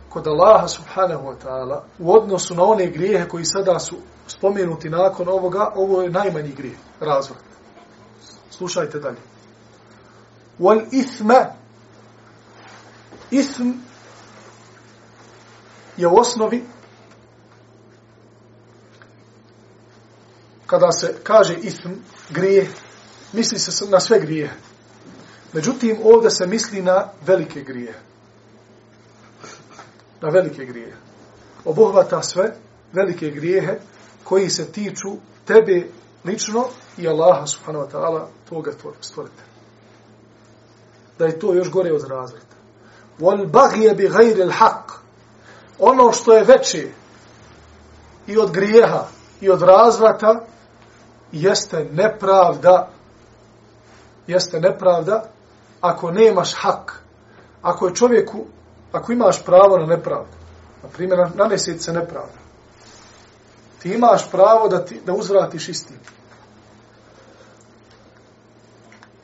[0.09, 3.95] kod Allaha subhanahu wa ta'ala u odnosu na one grijehe koji sada su
[4.27, 7.40] spomenuti nakon ovoga, ovo je najmanji grijeh, razvrat.
[8.61, 9.17] Slušajte dalje.
[10.59, 11.45] Wal ithma
[13.31, 13.71] ithm
[15.97, 16.63] je u osnovi
[20.65, 21.89] kada se kaže ithm,
[22.29, 22.69] grije,
[23.33, 24.53] misli se na sve grije.
[25.53, 27.93] Međutim, ovdje se misli na velike grije.
[30.21, 30.95] na velike grije.
[31.65, 32.55] Obuhvata sve
[32.93, 33.79] velike grijehe
[34.23, 35.87] koji se tiču tebe
[36.25, 36.65] lično
[36.97, 39.43] i Allaha subhanahu wa ta'ala toga stvorite.
[41.19, 42.45] Da je to još gore od razreda.
[43.19, 44.91] Wal bagije bi gajri haq.
[45.79, 46.87] Ono što je veće
[48.27, 49.05] i od grijeha
[49.41, 50.45] i od razvrata
[51.31, 52.89] jeste nepravda
[54.27, 55.23] jeste nepravda
[55.81, 57.01] ako nemaš hak.
[57.61, 58.45] Ako je čovjeku
[58.91, 60.31] ako imaš pravo na nepravdu,
[60.83, 62.33] na primjer, nanesiti se nepravda,
[63.81, 65.99] ti imaš pravo da, ti, da uzvratiš istinu.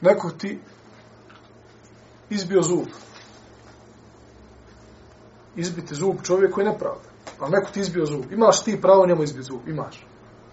[0.02, 0.60] Neko ti
[2.30, 2.88] izbio zub.
[5.56, 7.10] Izbiti zub čovjek koji je nepravda.
[7.40, 8.32] Ali neko ti izbio zub.
[8.32, 9.68] Imaš ti pravo njemu izbiti zub.
[9.68, 10.06] Imaš.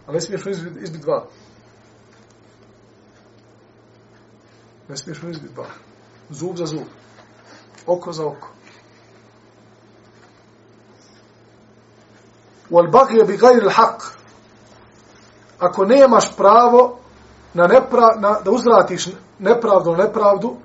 [0.07, 1.26] A ne smiješ mu izbiti izbit dva.
[4.88, 5.66] Ne smiješ mu izbiti dva.
[6.30, 6.86] Zub za zub.
[7.86, 8.48] Oko za oko.
[12.70, 14.02] Wal baghy bi ghayri al haqq.
[15.58, 16.98] Ako nemaš pravo
[17.54, 19.08] na, nepra, na da uzvratiš
[19.38, 20.56] nepravdu na nepravdu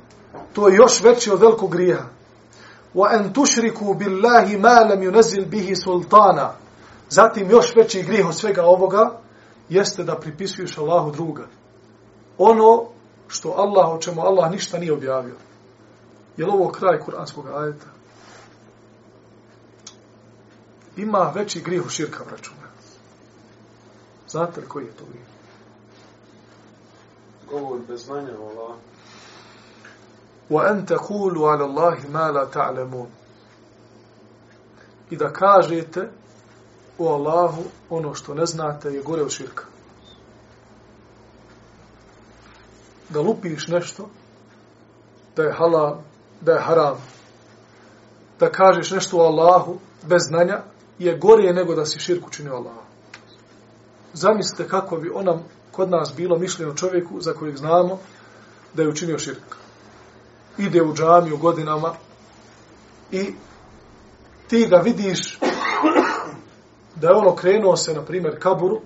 [0.53, 2.05] to je još veći od velikog grija.
[2.95, 6.53] wa an tushriku billahi ma lam yunzil bihi sultana.
[7.09, 9.11] Zatim još veći grijeh od svega ovoga
[9.69, 11.47] jeste da pripisuješ Allahu druga.
[12.37, 12.85] Ono
[13.27, 15.35] što Allah o čemu Allah ništa nije objavio.
[16.37, 17.85] Je ovo kraj kuranskog ajeta?
[21.01, 22.67] Ima veći grijeh u širka vraćuna.
[24.29, 25.27] Znate li koji je to grijeh?
[27.49, 28.75] Govor bez znanja Allah.
[30.49, 33.07] Wa an taqulu ala Allahi ma la ta'lamun.
[35.09, 36.09] I da kažete
[36.97, 39.63] o Allahu ono što ne znate je gore od širka.
[43.09, 44.09] Da lupiš nešto,
[45.35, 45.97] da je halal,
[46.41, 46.97] da je haram,
[48.39, 50.61] da kažeš nešto o Allahu bez znanja,
[50.99, 52.89] je gorije nego da si širk učinio Allahu.
[54.13, 57.99] Zamislite kako bi onam kod nas bilo mišljeno čovjeku za kojeg znamo
[58.73, 59.55] da je učinio širk.
[60.57, 61.93] Ide u džamiju godinama
[63.11, 63.33] i
[64.47, 65.39] ti ga vidiš
[66.95, 68.81] da je ono krenuo se, na primjer, kaburu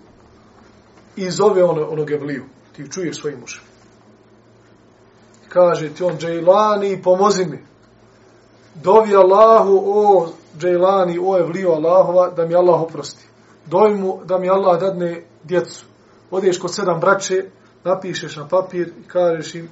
[1.16, 2.44] i zove ono, ono gebliju.
[2.76, 3.66] Ti čuješ svojim ušima.
[5.50, 7.66] Kaže ti on, Džajlani, pomozi mi.
[8.76, 10.30] Dovi Allahu, o
[10.60, 13.26] Džejlani, o Evliju Allahova, da mi Allah oprosti.
[13.66, 15.86] Dovi mu da mi Allah dadne djecu.
[16.32, 17.46] Odeš kod sedam braće,
[17.84, 19.70] napišeš na papir i kažeš im,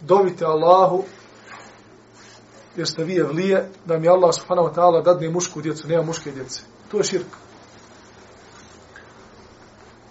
[0.00, 1.04] dovite Allahu,
[2.76, 6.30] jer ste vi Evlije, da mi Allah subhanahu wa ta'ala dadne mušku djecu, nema muške
[6.30, 6.62] djece.
[6.90, 7.26] To je širk.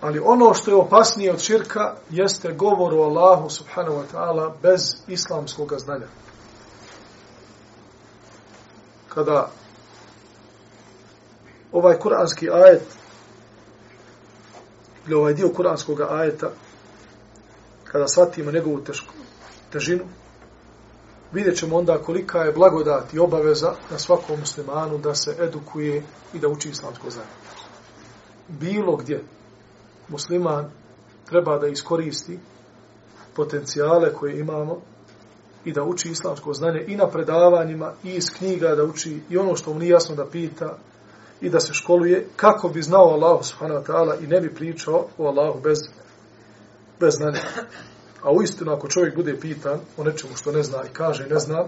[0.02, 4.82] Ali ono što je opasnije od širka jeste govor o Allahu subhanahu wa ta'ala bez
[5.08, 6.08] islamskog znanja.
[9.10, 9.50] Kada
[11.72, 12.84] ovaj kuranski ajet
[15.06, 16.52] ili ovaj dio kuranskog ajeta
[17.84, 19.14] kada shvatimo njegovu tešku,
[19.72, 20.04] težinu
[21.32, 26.04] vidjet ćemo onda kolika je blagodat i obaveza na svakom muslimanu da se edukuje
[26.34, 27.30] i da uči islamsko znanje.
[28.48, 29.24] Bilo gdje
[30.08, 30.72] musliman
[31.30, 32.40] treba da iskoristi
[33.36, 34.82] potencijale koje imamo
[35.66, 39.56] i da uči islamsko znanje i na predavanjima i iz knjiga da uči i ono
[39.56, 40.78] što mu nije jasno da pita
[41.42, 45.08] i da se školuje kako bi znao Allahu subhanahu wa ta'ala i ne bi pričao
[45.18, 45.78] o Allahu bez,
[47.00, 47.42] bez znanja.
[48.24, 51.40] A u istinu ako čovjek bude pitan o nečemu što ne zna i kaže ne
[51.40, 51.66] zna,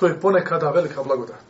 [0.00, 1.44] to je ponekada velika blagodat.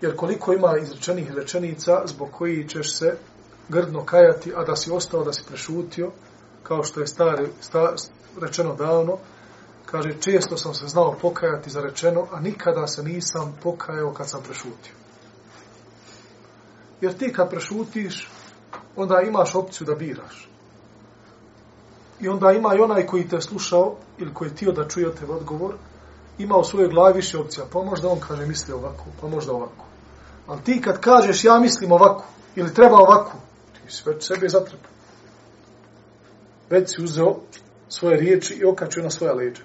[0.00, 3.16] Jer koliko ima izrečenih rečenica zbog koji ćeš se
[3.68, 6.10] grdno kajati, a da si ostao, da si prešutio,
[6.62, 7.94] kao što je stari, sta,
[8.40, 9.18] rečeno davno,
[9.86, 14.42] kaže, često sam se znao pokajati za rečeno, a nikada se nisam pokajao kad sam
[14.42, 14.92] prešutio.
[17.00, 18.30] Jer ti kad prešutiš,
[18.96, 20.48] onda imaš opciju da biraš.
[22.20, 25.74] I onda ima i onaj koji te slušao, ili koji ti da čuje te odgovor,
[26.38, 27.66] ima u svojoj glavi više opcija.
[27.72, 29.84] Pa možda on kaže misli ovako, pa možda ovako.
[30.46, 32.24] Ali ti kad kažeš ja mislim ovako,
[32.56, 33.32] ili treba ovako,
[33.72, 34.90] ti si već sebe zatrpao.
[36.70, 37.36] Već si uzeo
[37.88, 39.62] svoje riječi i okačio na svoja leđa.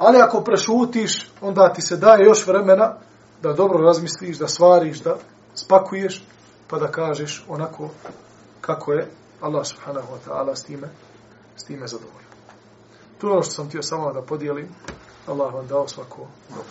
[0.00, 2.94] Ali ako prešutiš, onda ti se daje još vremena
[3.42, 5.16] da dobro razmisliš, da svariš, da
[5.54, 6.24] spakuješ,
[6.68, 7.88] pa da kažeš onako
[8.60, 10.88] kako je Allah subhanahu wa ta'ala s time,
[11.56, 12.30] s time zadovoljno.
[13.18, 14.68] To je ono što sam htio samo da podijelim.
[15.26, 16.64] Allah vam dao svako dobro.